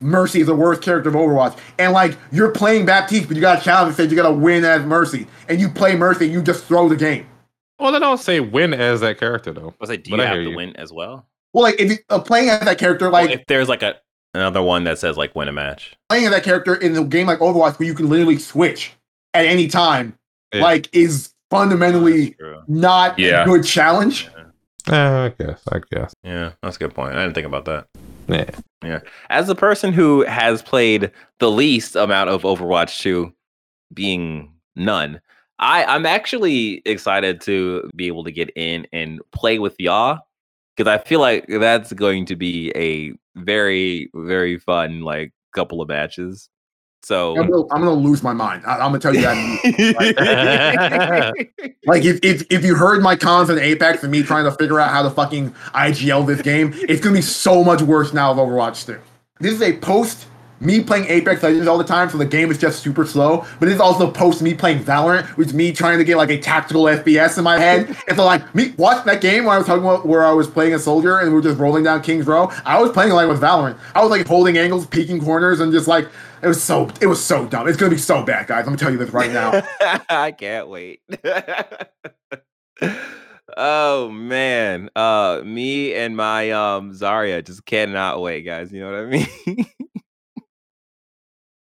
[0.00, 3.60] Mercy is the worst character of Overwatch, and like you're playing Baptiste, but you got
[3.60, 6.34] a challenge that says you got to win as Mercy, and you play Mercy, and
[6.34, 7.26] you just throw the game.
[7.78, 9.70] Well, they don't say win as that character though.
[9.70, 10.56] I was like, do But you I have to you.
[10.56, 11.26] win as well?
[11.52, 13.96] Well, like if you uh, playing as that character, Like, like if there's like a
[14.34, 15.96] another one that says like win a match.
[16.08, 18.92] playing that character in a game like Overwatch, where you can literally switch
[19.32, 20.16] at any time,
[20.52, 20.62] Yeah.
[20.62, 22.36] like is fundamentally
[22.68, 23.42] not Yeah.
[23.42, 24.28] a good challenge.
[24.90, 25.62] Uh, I guess.
[25.72, 26.12] I guess.
[26.22, 27.14] Yeah, that's a good point.
[27.14, 27.86] I didn't think about that.
[28.28, 28.50] Yeah.
[28.84, 29.00] Yeah.
[29.30, 31.10] As a person who has played
[31.40, 33.32] the least amount of Overwatch 2,
[33.92, 35.20] being none,
[35.58, 40.18] I I'm actually excited to be able to get in and play with y'all
[40.76, 45.88] because I feel like that's going to be a very very fun like couple of
[45.88, 46.48] matches.
[47.02, 48.64] So I'm gonna, I'm gonna lose my mind.
[48.64, 49.36] I, am gonna tell you that.
[51.86, 54.80] like if, if if you heard my cons in Apex and me trying to figure
[54.80, 58.38] out how to fucking IGL this game, it's gonna be so much worse now of
[58.38, 58.98] Overwatch 2.
[59.40, 60.26] This is a post
[60.64, 63.44] me playing Apex Legends all the time, so the game is just super slow.
[63.60, 66.38] But it's also post me playing Valorant, which is me trying to get like a
[66.38, 67.96] tactical FPS in my head.
[68.08, 70.48] and so like me watch that game where I was talking about where I was
[70.48, 72.50] playing a soldier and we are just rolling down King's Row.
[72.64, 73.78] I was playing like with Valorant.
[73.94, 76.08] I was like holding angles, peeking corners, and just like
[76.42, 77.68] it was so it was so dumb.
[77.68, 78.60] It's gonna be so bad, guys.
[78.60, 79.62] I'm gonna tell you this right now.
[80.08, 81.00] I can't wait.
[83.56, 84.90] oh man.
[84.94, 88.72] Uh me and my um Zarya just cannot wait, guys.
[88.72, 89.66] You know what I mean?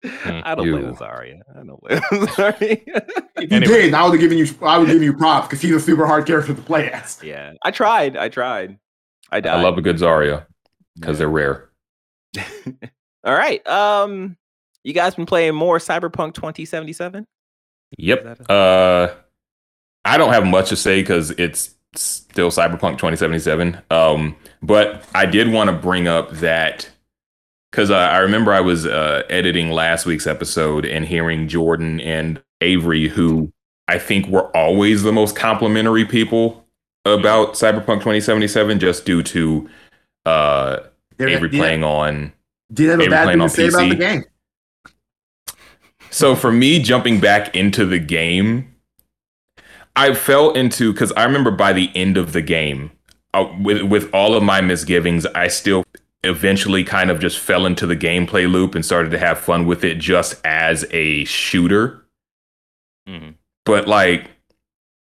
[0.04, 0.78] Hmm, I don't you.
[0.78, 1.40] play Zarya.
[1.50, 2.58] I don't play with Zarya.
[3.36, 3.82] if you anyway.
[3.82, 6.06] did, I would have given you I would give you props because he's a super
[6.06, 7.18] hard character to play as.
[7.22, 7.52] Yeah.
[7.62, 8.16] I tried.
[8.16, 8.78] I tried.
[9.30, 9.60] I died.
[9.60, 10.46] I love a good Zarya
[10.96, 11.18] because yeah.
[11.18, 11.70] they're rare.
[13.24, 13.66] All right.
[13.66, 14.36] Um
[14.82, 17.26] you guys been playing more Cyberpunk 2077?
[17.96, 18.40] Yep.
[18.50, 19.08] Uh
[20.04, 23.80] I don't have much to say because it's still Cyberpunk 2077.
[23.90, 26.88] Um, but I did want to bring up that
[27.74, 32.40] because uh, I remember I was uh, editing last week's episode and hearing Jordan and
[32.60, 33.52] Avery, who
[33.88, 36.64] I think were always the most complimentary people
[37.04, 39.68] about Cyberpunk 2077, just due to
[40.24, 40.76] uh,
[41.18, 42.32] Avery playing on.
[42.72, 43.74] Did have a bad thing to say PC.
[43.74, 44.24] about the game.
[46.10, 48.72] So for me, jumping back into the game,
[49.96, 52.92] I fell into because I remember by the end of the game,
[53.32, 55.82] uh, with with all of my misgivings, I still
[56.24, 59.84] eventually kind of just fell into the gameplay loop and started to have fun with
[59.84, 62.04] it just as a shooter.
[63.08, 63.30] Mm-hmm.
[63.64, 64.30] But like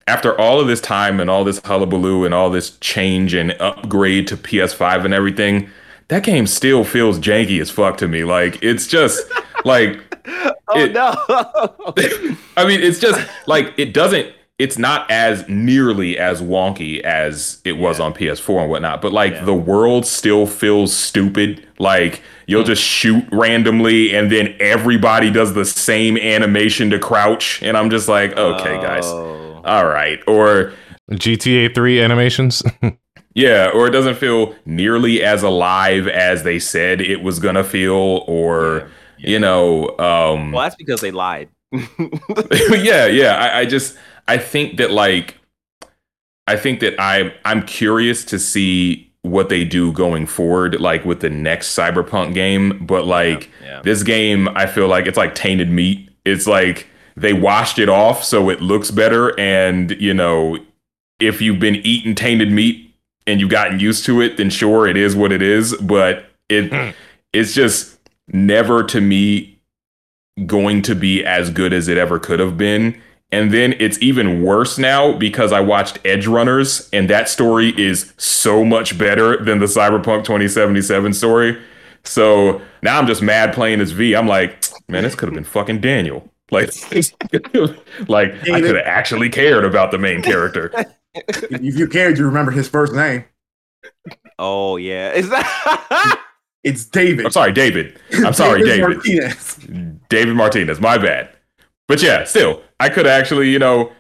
[0.07, 4.27] after all of this time and all this hullabaloo and all this change and upgrade
[4.29, 5.71] to PS5 and everything,
[6.09, 8.25] that game still feels janky as fuck to me.
[8.25, 9.31] Like it's just
[9.65, 11.15] like oh it, no.
[12.57, 14.33] I mean, it's just like it doesn't
[14.63, 18.05] it's not as nearly as wonky as it was yeah.
[18.05, 19.45] on PS4 and whatnot, but like yeah.
[19.45, 21.67] the world still feels stupid.
[21.81, 22.67] Like you'll mm.
[22.67, 27.61] just shoot randomly and then everybody does the same animation to crouch.
[27.61, 28.83] And I'm just like, okay, oh.
[28.83, 29.05] guys.
[29.05, 30.21] All right.
[30.29, 30.73] Or
[31.11, 32.63] GTA 3 animations.
[33.35, 33.69] yeah.
[33.75, 38.23] Or it doesn't feel nearly as alive as they said it was going to feel.
[38.29, 38.89] Or,
[39.19, 39.31] yeah.
[39.31, 39.89] you know.
[39.99, 41.49] Um, well, that's because they lied.
[41.73, 43.07] yeah.
[43.07, 43.35] Yeah.
[43.35, 43.99] I, I just.
[44.29, 45.39] I think that like
[46.47, 51.21] I think that I I'm curious to see what they do going forward, like with
[51.21, 52.85] the next Cyberpunk game.
[52.85, 53.83] But like yeah, yeah.
[53.83, 56.11] this game, I feel like it's like tainted meat.
[56.25, 59.39] It's like they washed it off so it looks better.
[59.39, 60.59] And you know,
[61.21, 62.95] if you've been eating tainted meat
[63.27, 65.77] and you've gotten used to it, then sure, it is what it is.
[65.77, 66.91] But it hmm.
[67.33, 67.99] it's just
[68.29, 69.61] never to me
[70.47, 73.01] going to be as good as it ever could have been.
[73.33, 78.63] And then it's even worse now because I watched Edgerunners, and that story is so
[78.63, 81.61] much better than the Cyberpunk 2077 story.
[82.05, 84.15] So now I'm just mad playing as V.
[84.15, 86.29] I'm like, man, this could have been fucking Daniel.
[86.51, 86.69] Like,
[88.09, 90.71] like I could have actually cared about the main character.
[91.15, 93.25] if you cared, you remember his first name.
[94.39, 96.21] Oh yeah, is that?
[96.65, 97.25] it's David.
[97.25, 97.99] I'm sorry, David.
[98.13, 99.03] I'm sorry, David.
[99.03, 99.59] David Martinez.
[100.11, 100.81] David Martinez.
[100.81, 101.32] My bad.
[101.93, 103.93] But yeah, still, I could actually, you know,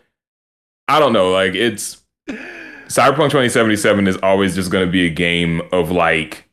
[0.88, 5.60] I don't know, like it's Cyberpunk 2077 is always just going to be a game
[5.72, 6.48] of like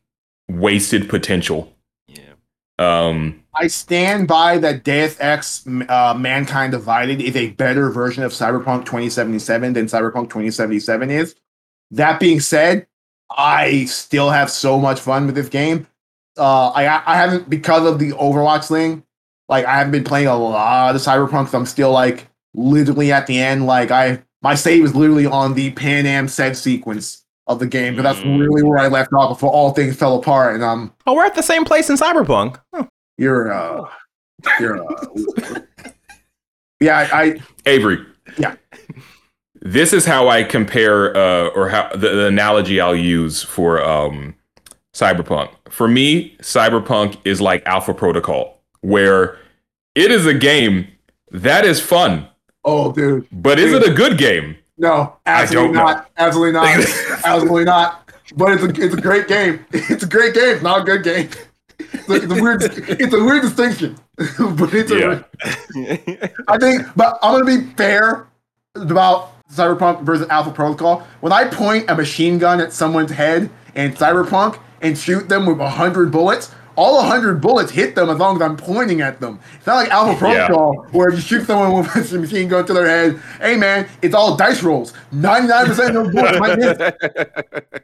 [0.50, 1.74] wasted potential.
[2.10, 2.34] Yeah.
[2.78, 8.34] Um I stand by that Deus Ex uh, Mankind Divided is a better version of
[8.34, 11.36] Cyberpunk 2077 than Cyberpunk 2077 is.
[11.92, 12.86] That being said,
[13.30, 15.88] I still have so much fun with this game.
[16.38, 19.06] Uh, I I haven't because of the Overwatch thing.
[19.50, 21.50] Like I haven't been playing a lot of Cyberpunk.
[21.50, 23.66] So I'm still like literally at the end.
[23.66, 28.04] Like I my save is literally on the Panam said sequence of the game, but
[28.04, 28.40] that's mm.
[28.40, 30.54] really where I left off before all things fell apart.
[30.54, 32.62] And um, oh, we're at the same place in Cyberpunk.
[32.74, 32.86] Huh.
[33.18, 33.90] You're uh,
[34.60, 35.60] you're uh,
[36.80, 38.06] yeah, I, I Avery.
[38.38, 38.56] Yeah.
[39.62, 44.34] This is how I compare, uh, or how the, the analogy I'll use for um,
[44.94, 45.52] Cyberpunk.
[45.70, 49.38] For me, Cyberpunk is like Alpha Protocol where
[49.96, 50.88] it is a game
[51.32, 52.28] that is fun.
[52.64, 53.28] Oh, dude.
[53.32, 53.68] But dude.
[53.68, 54.58] is it a good game?
[54.78, 55.98] No, absolutely not.
[55.98, 56.06] Know.
[56.18, 56.68] Absolutely not.
[57.26, 58.12] absolutely not.
[58.36, 59.66] But it's a it's a great game.
[59.72, 60.64] It's a great game.
[60.64, 61.30] Not a good game.
[61.80, 65.26] it's a weird, it's a weird distinction, but it's a.
[65.76, 66.28] Yeah.
[66.48, 68.28] I think, but I'm gonna be fair
[68.76, 71.08] about Cyberpunk versus Alpha Protocol.
[71.22, 75.60] When I point a machine gun at someone's head in Cyberpunk and shoot them with
[75.60, 79.38] hundred bullets, all hundred bullets hit them as long as I'm pointing at them.
[79.58, 80.48] It's not like Alpha Yeah.
[80.48, 83.22] Protocol where you shoot someone with a machine gun to their head.
[83.42, 84.94] Hey man, it's all dice rolls.
[85.12, 87.84] Ninety nine percent of those bullets might hit.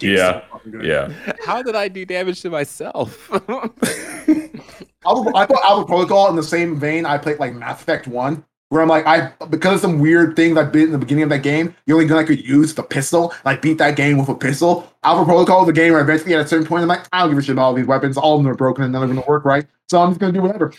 [0.00, 0.42] Yeah.
[0.82, 1.12] Yeah.
[1.44, 3.30] How did I do damage to myself?
[3.32, 7.06] Alpha, I thought Alpha Protocol in the same vein.
[7.06, 10.56] I played like Mass Effect One, where I'm like, I because of some weird things
[10.58, 12.74] I did in the beginning of that game, the only gun I could use is
[12.74, 13.32] the pistol.
[13.44, 14.92] Like beat that game with a pistol.
[15.02, 17.30] Alpha Protocol is a game where eventually at a certain point I'm like, I don't
[17.30, 18.16] give a shit about all these weapons.
[18.16, 19.66] All of them are broken and none of them work right.
[19.88, 20.72] So I'm just gonna do whatever.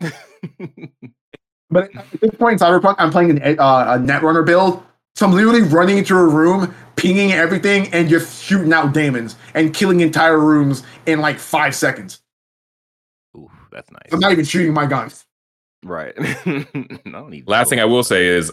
[1.70, 4.82] But at this point in Cyberpunk, I'm playing an, uh, a Netrunner build.
[5.14, 9.74] So I'm literally running into a room, pinging everything, and just shooting out demons and
[9.74, 12.22] killing entire rooms in like five seconds.
[13.36, 14.02] Ooh, that's nice.
[14.12, 15.25] I'm not even shooting my guns.
[15.84, 16.14] Right.
[16.18, 16.66] I
[17.04, 18.52] don't Last thing I will say is,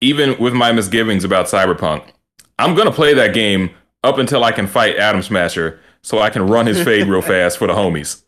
[0.00, 2.04] even with my misgivings about Cyberpunk,
[2.58, 3.70] I'm gonna play that game
[4.02, 7.58] up until I can fight Adam Smasher, so I can run his fade real fast
[7.58, 8.22] for the homies.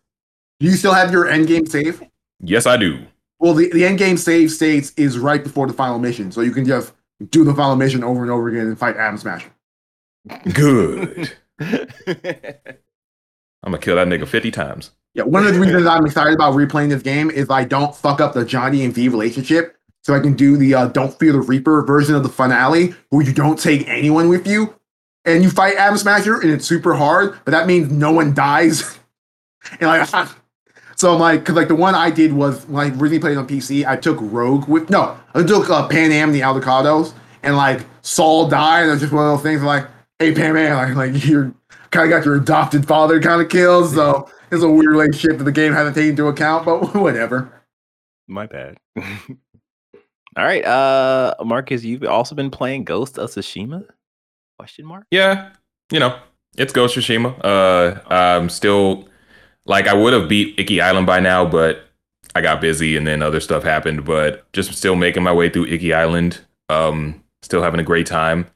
[0.60, 2.02] Do you still have your end game save?
[2.40, 3.04] Yes, I do.
[3.38, 6.50] Well, the, the end game save states is right before the final mission, so you
[6.50, 6.92] can just
[7.30, 9.50] do the final mission over and over again and fight Adam Smasher.
[10.52, 11.32] Good.
[11.60, 11.86] I'm
[13.72, 14.90] gonna kill that nigga 50 times.
[15.18, 18.20] Yeah, one of the reasons I'm excited about replaying this game is I don't fuck
[18.20, 21.40] up the Johnny and V relationship, so I can do the uh, Don't Fear the
[21.40, 24.76] Reaper version of the finale, where you don't take anyone with you,
[25.24, 28.96] and you fight Adam Smasher, and it's super hard, but that means no one dies.
[29.80, 30.08] and like,
[30.96, 33.48] so I'm like, because like the one I did was when I originally played on
[33.48, 37.12] PC, I took Rogue with no, I took uh, Panam the Aldecaldos,
[37.42, 39.84] and like Saul died, and it was just one of those things like,
[40.20, 41.52] hey Panam, like, like you're
[41.90, 45.44] kind of got your adopted father kind of killed, so it's a weird relationship that
[45.44, 47.52] the game hasn't taken into account, but whatever.
[48.26, 48.78] My bad.
[50.36, 53.86] All right, uh, Marcus, you've also been playing Ghost of Tsushima?
[54.58, 55.04] Question mark.
[55.10, 55.50] Yeah,
[55.90, 56.18] you know,
[56.56, 57.44] it's Ghost of Tsushima.
[57.44, 59.08] Uh, I'm still
[59.64, 61.88] like I would have beat Iki Island by now, but
[62.34, 64.04] I got busy and then other stuff happened.
[64.04, 66.40] But just still making my way through Iki Island.
[66.68, 68.46] Um, still having a great time.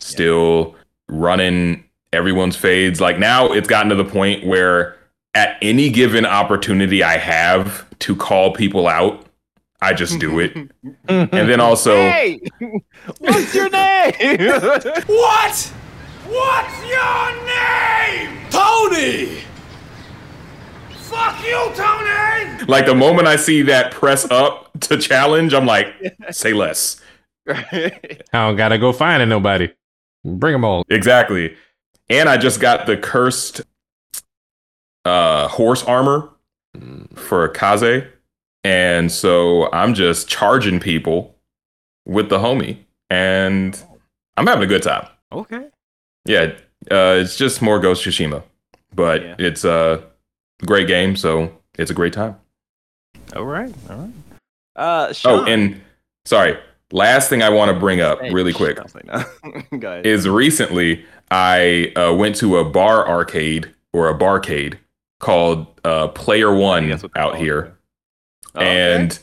[0.00, 0.76] Still
[1.08, 3.00] running everyone's fades.
[3.00, 4.96] Like now, it's gotten to the point where
[5.36, 9.26] at any given opportunity I have to call people out,
[9.82, 10.56] I just do it.
[11.08, 11.94] and then also.
[11.94, 12.40] Hey,
[13.18, 14.14] what's your name?
[15.06, 15.72] What?
[16.26, 18.40] What's your name?
[18.50, 19.42] Tony!
[20.92, 22.64] Fuck you, Tony!
[22.64, 25.94] Like the moment I see that press up to challenge, I'm like,
[26.30, 27.00] say less.
[27.46, 29.70] I don't gotta go finding nobody.
[30.24, 30.82] Bring them all.
[30.88, 31.54] Exactly.
[32.08, 33.60] And I just got the cursed
[35.06, 36.28] uh horse armor
[37.14, 38.04] for Kaze.
[38.64, 41.34] And so I'm just charging people
[42.04, 42.78] with the homie.
[43.10, 43.80] And
[44.36, 45.06] I'm having a good time.
[45.32, 45.68] okay.
[46.24, 46.52] Yeah.
[46.90, 48.42] Uh it's just more Ghost Tsushima.
[48.94, 49.36] But Yeah.
[49.38, 50.02] it's a
[50.64, 52.36] great game, so it's a great time.
[53.36, 53.72] All right.
[53.90, 54.10] All right.
[54.74, 55.80] Uh, Oh, and
[56.26, 56.58] sorry,
[56.92, 59.24] last thing I want to bring up Hey, really quick don't say no.
[59.78, 60.06] Go ahead.
[60.06, 64.78] is recently I uh, went to a bar arcade or a barcade
[65.20, 67.78] called uh, Player One That's what they're out called, here,
[68.54, 68.60] yeah.
[68.60, 68.94] Okay.
[68.94, 69.18] and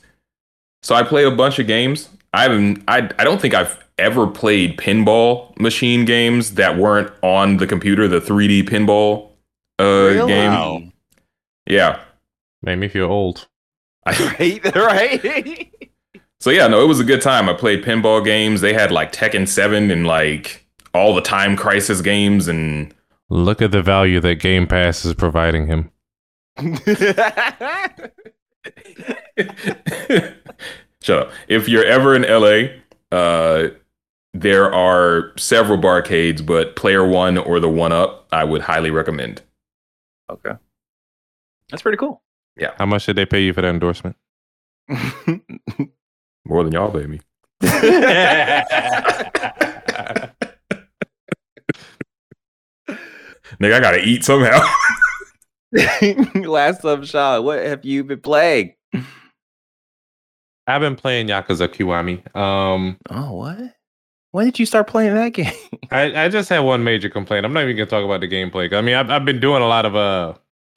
[0.82, 2.10] so I play a bunch of games.
[2.34, 2.84] I haven't.
[2.88, 8.08] I I don't think I've ever played pinball machine games that weren't on the computer.
[8.08, 9.30] The 3D pinball
[9.80, 10.28] uh, Really?
[10.28, 10.52] game.
[10.52, 10.82] Wow.
[11.68, 12.00] Yeah.
[12.64, 13.48] Made me feel old.
[14.06, 14.76] I, right,
[15.24, 15.72] right.
[16.40, 17.48] So yeah, no, it was a good time.
[17.48, 18.62] I played pinball games.
[18.62, 22.94] They had like Tekken 7 and like all the Time Crisis games and
[23.30, 25.90] Look at the value that Game Pass is providing him.
[31.02, 31.32] Shut up.
[31.48, 32.80] If you're ever in LA,
[33.16, 33.70] uh
[34.36, 39.44] there are several barcades, but Player 1 or the 1 Up, I would highly recommend.
[40.30, 40.54] okay.
[41.70, 42.24] That's pretty cool.
[42.58, 42.72] Yeah.
[42.80, 44.16] How much did they pay you for that endorsement?
[46.46, 47.22] More than y'all, baby.
[53.64, 54.60] Nigga, I gotta eat somehow.
[56.46, 57.46] Last up, Sean.
[57.46, 58.74] What have you been playing?
[60.68, 62.36] I've been playing Yakuza Kiwami.
[62.36, 63.74] Um, Oh, what?
[64.32, 65.54] When did you start playing that game?
[65.92, 67.46] I, I just had one major complaint.
[67.46, 68.74] I'm not even gonna talk about the gameplay.
[68.74, 70.34] I mean, I've, I've been doing a lot of uh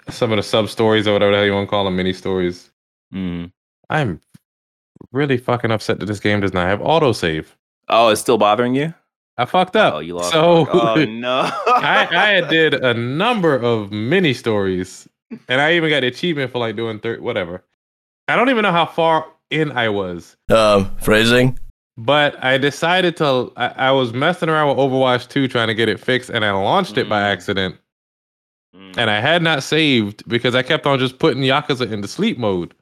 [0.08, 2.12] some of the sub stories or whatever the hell you want to call them, mini
[2.12, 2.70] stories.
[3.12, 3.50] Mm.
[3.90, 4.20] I'm
[5.10, 7.46] really fucking upset that this game does not have autosave.
[7.88, 8.94] Oh, it's still bothering you?
[9.38, 9.94] I fucked up.
[9.94, 10.32] Oh, you lost.
[10.32, 11.40] So oh no.
[11.66, 12.08] I,
[12.42, 15.06] I did a number of mini stories,
[15.48, 17.62] and I even got the achievement for like doing third whatever.
[18.28, 21.58] I don't even know how far in I was, Um, phrasing.
[21.96, 23.52] but I decided to.
[23.56, 26.50] I, I was messing around with Overwatch 2 trying to get it fixed, and I
[26.52, 27.32] launched it by Mm.
[27.32, 27.76] accident,
[28.74, 32.36] Mm, and I had not saved because I kept on just putting Yakuza into sleep
[32.38, 32.74] mode,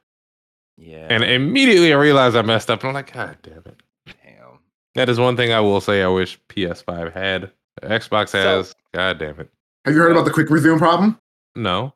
[0.77, 1.07] yeah.
[1.11, 3.81] and immediately I realized I messed up, and I'm like, God damn it.
[4.95, 5.07] Damn.
[5.07, 6.03] That is one thing I will say.
[6.03, 7.51] I wish PS5 had.
[7.83, 8.75] Xbox has.
[8.93, 9.51] God damn it.
[9.85, 11.19] Have you heard about the quick resume problem?
[11.57, 11.93] No.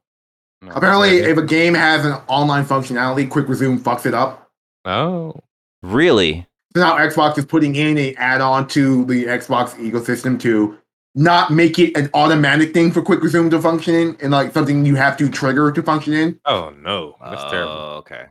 [0.60, 0.72] No.
[0.72, 4.50] Apparently, if a game has an online functionality, quick resume fucks it up.
[4.84, 5.34] Oh.
[5.82, 6.46] Really?
[6.74, 10.76] So now Xbox is putting in a add-on to the Xbox ecosystem to
[11.14, 14.84] not make it an automatic thing for quick resume to function in, and like something
[14.84, 16.38] you have to trigger to function in.
[16.44, 17.16] Oh no.
[17.22, 17.72] That's terrible.
[17.72, 18.26] Oh, Okay.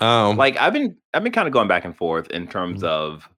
[0.00, 0.36] Um.
[0.36, 2.86] like I've been I've been kind of going back and forth in terms Mhm.
[2.88, 3.28] of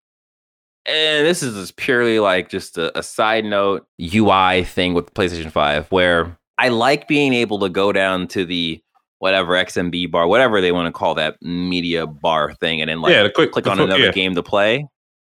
[0.87, 5.51] and this is just purely like just a, a side note UI thing with PlayStation
[5.51, 8.81] 5 where I like being able to go down to the
[9.19, 13.13] whatever XMB bar, whatever they want to call that media bar thing, and then like
[13.13, 13.23] yeah.
[13.25, 14.87] The quick click the on quick- another yeah, game to play.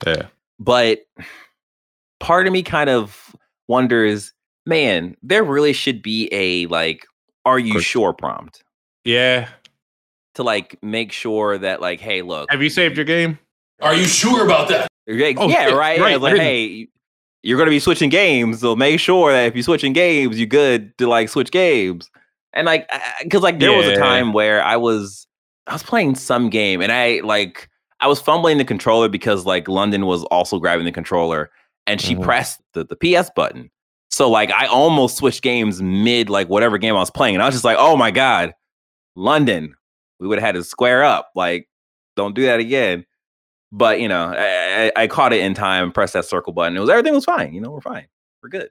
[0.05, 0.27] Yeah.
[0.59, 0.99] But
[2.19, 3.35] part of me kind of
[3.67, 4.33] wonders,
[4.65, 7.05] man, there really should be a like,
[7.45, 8.63] are you Quick- sure prompt
[9.05, 9.49] Yeah.
[10.35, 13.39] to like make sure that like, hey, look, Have you saved your game?
[13.81, 14.87] Are you sure about that?
[15.07, 15.99] Yeah, Oh, yeah, right.
[15.99, 16.87] right, Yeah, like, hey,
[17.41, 20.97] you're gonna be switching games, so make sure that if you're switching games, you're good
[20.97, 22.09] to like switch games.
[22.53, 22.89] And like,
[23.21, 25.27] because like there was a time where I was,
[25.67, 27.69] I was playing some game, and I like,
[27.99, 31.51] I was fumbling the controller because like London was also grabbing the controller,
[31.87, 32.23] and she Mhm.
[32.23, 33.69] pressed the, the PS button.
[34.09, 37.45] So like, I almost switched games mid like whatever game I was playing, and I
[37.47, 38.53] was just like, oh my god,
[39.15, 39.75] London,
[40.19, 41.29] we would have had to square up.
[41.35, 41.67] Like,
[42.15, 43.05] don't do that again
[43.73, 46.77] but you know, I, I, I caught it in time, pressed that circle button.
[46.77, 47.53] It was everything was fine.
[47.53, 48.07] You know, we're fine.
[48.41, 48.69] We're good.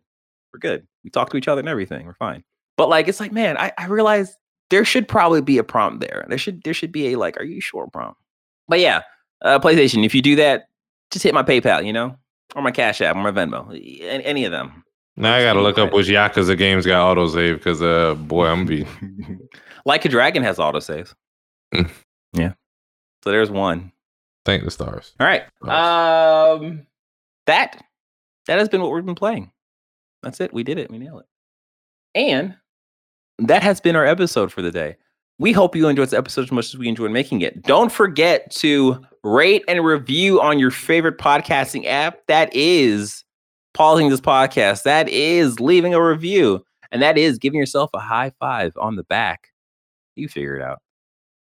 [0.55, 0.87] We're good.
[1.03, 2.07] We talk to each other and everything.
[2.07, 2.45] We're fine.
[2.77, 4.35] But like, it's like, man, I, I realized
[4.71, 6.25] there should probably be a prompt there.
[6.29, 8.21] There should there should be a like, are you sure prompt?
[8.69, 9.03] But yeah,
[9.43, 10.07] uh, PlayStation.
[10.07, 10.69] If you do that,
[11.11, 12.17] just hit my PayPal, you know,
[12.55, 13.71] or my Cash App, or my Venmo,
[14.03, 14.85] any, any of them.
[15.17, 18.87] Now I gotta look up which Yakuza games got autosave because uh boy I'm be
[19.85, 21.15] like a Dragon has autosaves.
[22.35, 22.55] Yeah.
[23.23, 23.93] So there's one.
[24.45, 25.15] Thank the stars.
[25.21, 25.43] All right.
[25.63, 26.87] Um,
[27.47, 27.83] that
[28.47, 29.53] that has been what we've been playing.
[30.23, 30.53] That's it.
[30.53, 30.91] We did it.
[30.91, 31.27] We nailed it.
[32.15, 32.55] And
[33.39, 34.97] that has been our episode for the day.
[35.39, 37.63] We hope you enjoyed this episode as much as we enjoyed making it.
[37.63, 42.19] Don't forget to rate and review on your favorite podcasting app.
[42.29, 43.25] That is
[43.75, 44.85] pausing this podcast.
[44.85, 46.65] That is leaving a review.
[46.93, 49.49] And that is giving yourself a high five on the back.
[50.15, 50.79] You figure it out.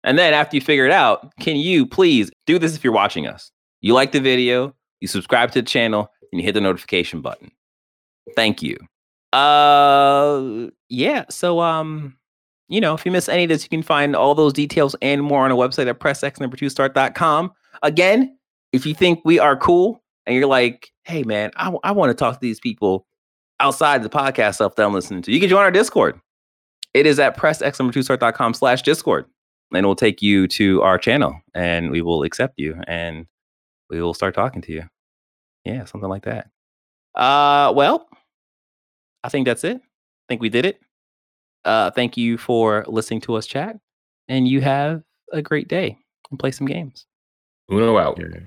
[0.05, 3.27] And then after you figure it out, can you please do this if you're watching
[3.27, 3.51] us?
[3.81, 7.51] You like the video, you subscribe to the channel, and you hit the notification button.
[8.37, 8.77] Thank you.
[9.33, 12.17] Uh yeah, so um
[12.69, 15.23] you know, if you miss any of this, you can find all those details and
[15.23, 17.53] more on our website at pressx number two start.com.
[17.83, 18.39] Again,
[18.73, 22.35] if you think we are cool and you're like, hey man, I, want to talk
[22.35, 23.07] to these people
[23.61, 26.19] outside the podcast stuff that I'm listening to, you can join our Discord.
[26.95, 29.27] It is at pressx number two start.com slash Discord
[29.75, 33.27] and we'll take you to our channel and we will accept you and
[33.91, 34.85] we will start talking to you.
[35.65, 36.49] Yeah, something like that.
[37.15, 38.09] Uh well,
[39.25, 39.77] I think that's it.
[39.77, 40.81] I think we did it.
[41.65, 43.77] Uh thank you for listening to us chat
[44.29, 45.97] and you have a great day
[46.31, 47.07] and play some games.
[47.71, 48.19] Uno out.
[48.19, 48.41] Yeah.